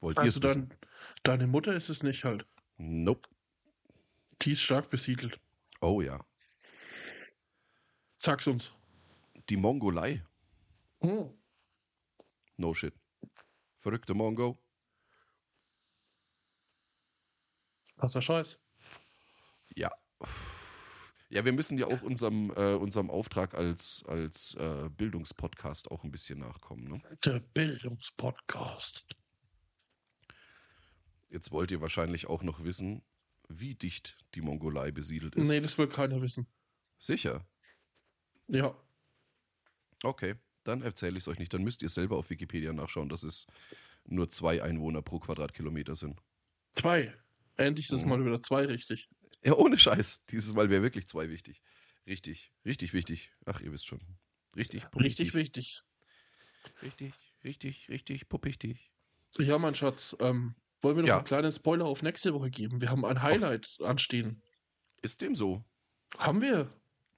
[0.00, 0.74] Wollt also ihr es dein,
[1.22, 2.46] deine Mutter ist es nicht halt.
[2.76, 3.28] Nope.
[4.42, 5.40] Die ist stark besiedelt.
[5.80, 6.24] Oh ja.
[8.18, 8.72] Sag's uns.
[9.48, 10.24] Die Mongolei.
[11.00, 11.30] Hm.
[12.56, 12.94] No shit.
[13.80, 14.58] Verrückte Mongo.
[17.96, 18.58] Was der Scheiß.
[21.28, 21.44] Ja.
[21.44, 26.38] Wir müssen ja auch unserem, äh, unserem Auftrag als, als äh, Bildungspodcast auch ein bisschen
[26.38, 26.88] nachkommen.
[26.88, 27.02] Ne?
[27.24, 29.04] Der Bildungspodcast.
[31.28, 33.02] Jetzt wollt ihr wahrscheinlich auch noch wissen,
[33.48, 35.48] wie dicht die Mongolei besiedelt ist.
[35.48, 36.46] Nee, das will keiner wissen.
[36.98, 37.44] Sicher?
[38.48, 38.76] Ja.
[40.02, 41.52] Okay, dann erzähle ich es euch nicht.
[41.52, 43.46] Dann müsst ihr selber auf Wikipedia nachschauen, dass es
[44.04, 46.20] nur zwei Einwohner pro Quadratkilometer sind.
[46.72, 47.14] Zwei?
[47.56, 48.08] Endlich ist mhm.
[48.08, 49.08] mal wieder zwei richtig.
[49.44, 50.26] Ja, ohne Scheiß.
[50.26, 51.62] Dieses Mal wäre wirklich zwei wichtig.
[52.06, 53.30] Richtig, richtig wichtig.
[53.44, 54.00] Ach, ihr wisst schon.
[54.56, 55.82] Richtig, richtig wichtig.
[56.82, 57.14] Richtig,
[57.44, 58.90] richtig, richtig, puppichtig.
[59.38, 61.16] Ja, mein Schatz, ähm, wollen wir noch ja.
[61.16, 62.80] einen kleinen Spoiler auf nächste Woche geben?
[62.80, 63.86] Wir haben ein Highlight auf.
[63.86, 64.42] anstehen.
[65.02, 65.64] Ist dem so?
[66.18, 66.72] Haben wir.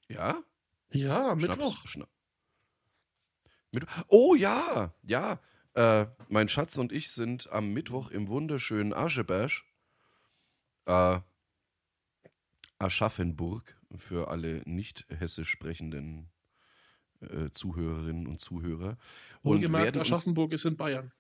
[0.09, 0.43] Ja?
[0.91, 1.87] Ja, Mittwoch.
[1.87, 2.11] Schnaps,
[4.09, 5.41] Oh ja, ja.
[5.75, 9.63] Äh, mein Schatz und ich sind am Mittwoch im wunderschönen Ascheberg.
[10.87, 11.21] Äh,
[12.79, 16.31] Aschaffenburg für alle nicht hessisch sprechenden
[17.21, 18.99] äh, Zuhörerinnen und Zuhörer.
[19.43, 21.13] Wohlgemerkt, Aschaffenburg ist in Bayern.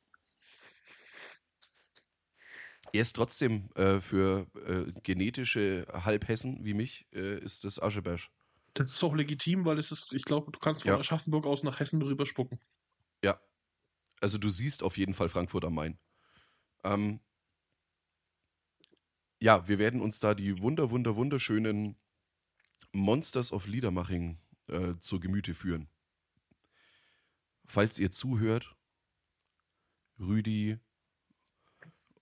[2.92, 8.28] Er ist trotzdem äh, für äh, genetische Halbhessen wie mich, äh, ist das Ascheberg.
[8.74, 10.98] Das ist auch legitim, weil es ist, ich glaube, du kannst von ja.
[10.98, 12.60] Aschaffenburg aus nach Hessen drüber spucken.
[13.24, 13.40] Ja.
[14.20, 15.98] Also du siehst auf jeden Fall Frankfurt am Main.
[16.84, 17.20] Ähm,
[19.38, 21.96] ja, wir werden uns da die wunder, wunder, wunderschönen
[22.92, 25.88] Monsters of Liedermaching äh, zur Gemüte führen.
[27.66, 28.76] Falls ihr zuhört,
[30.18, 30.78] Rüdi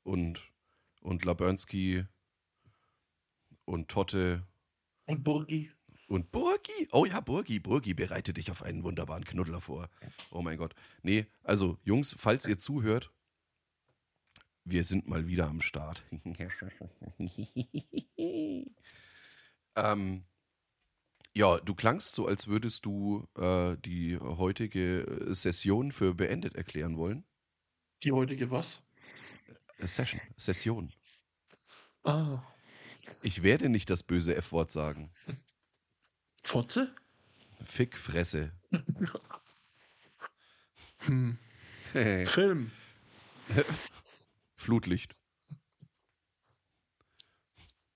[0.02, 0.42] und,
[1.00, 2.04] und Labernski
[3.64, 4.46] und Totte
[5.06, 5.70] und Burgi.
[6.06, 6.88] Und Burgi?
[6.92, 9.88] Oh ja, Burgi, Burgi, bereite dich auf einen wunderbaren Knuddler vor.
[10.30, 10.74] Oh mein Gott.
[11.02, 13.10] Nee, also Jungs, falls ihr zuhört,
[14.64, 16.02] wir sind mal wieder am Start.
[19.76, 20.24] ähm,
[21.34, 27.24] ja, du klangst so, als würdest du äh, die heutige Session für beendet erklären wollen.
[28.02, 28.82] Die heutige was?
[29.80, 30.92] Session, Session.
[32.04, 32.42] Ah.
[33.22, 35.12] Ich werde nicht das böse F-Wort sagen.
[36.42, 36.94] Fotze?
[37.62, 38.52] Fickfresse.
[41.00, 41.38] hm.
[41.92, 42.70] Film.
[44.56, 45.14] Flutlicht.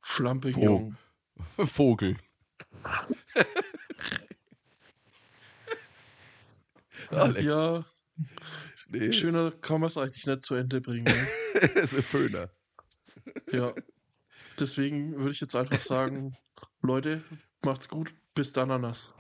[0.01, 0.97] Flampignon.
[1.59, 2.17] Vogel.
[7.11, 7.85] ah, ja.
[8.91, 9.13] Nee.
[9.13, 11.05] Schöner kann man es eigentlich nicht zu Ende bringen.
[11.05, 11.29] Ne?
[11.75, 12.51] es ist ein Föhner.
[13.53, 13.75] Ja.
[14.59, 16.37] Deswegen würde ich jetzt einfach sagen,
[16.83, 17.23] Leute,
[17.63, 18.15] macht's gut.
[18.35, 19.13] Bis dann, Ananas.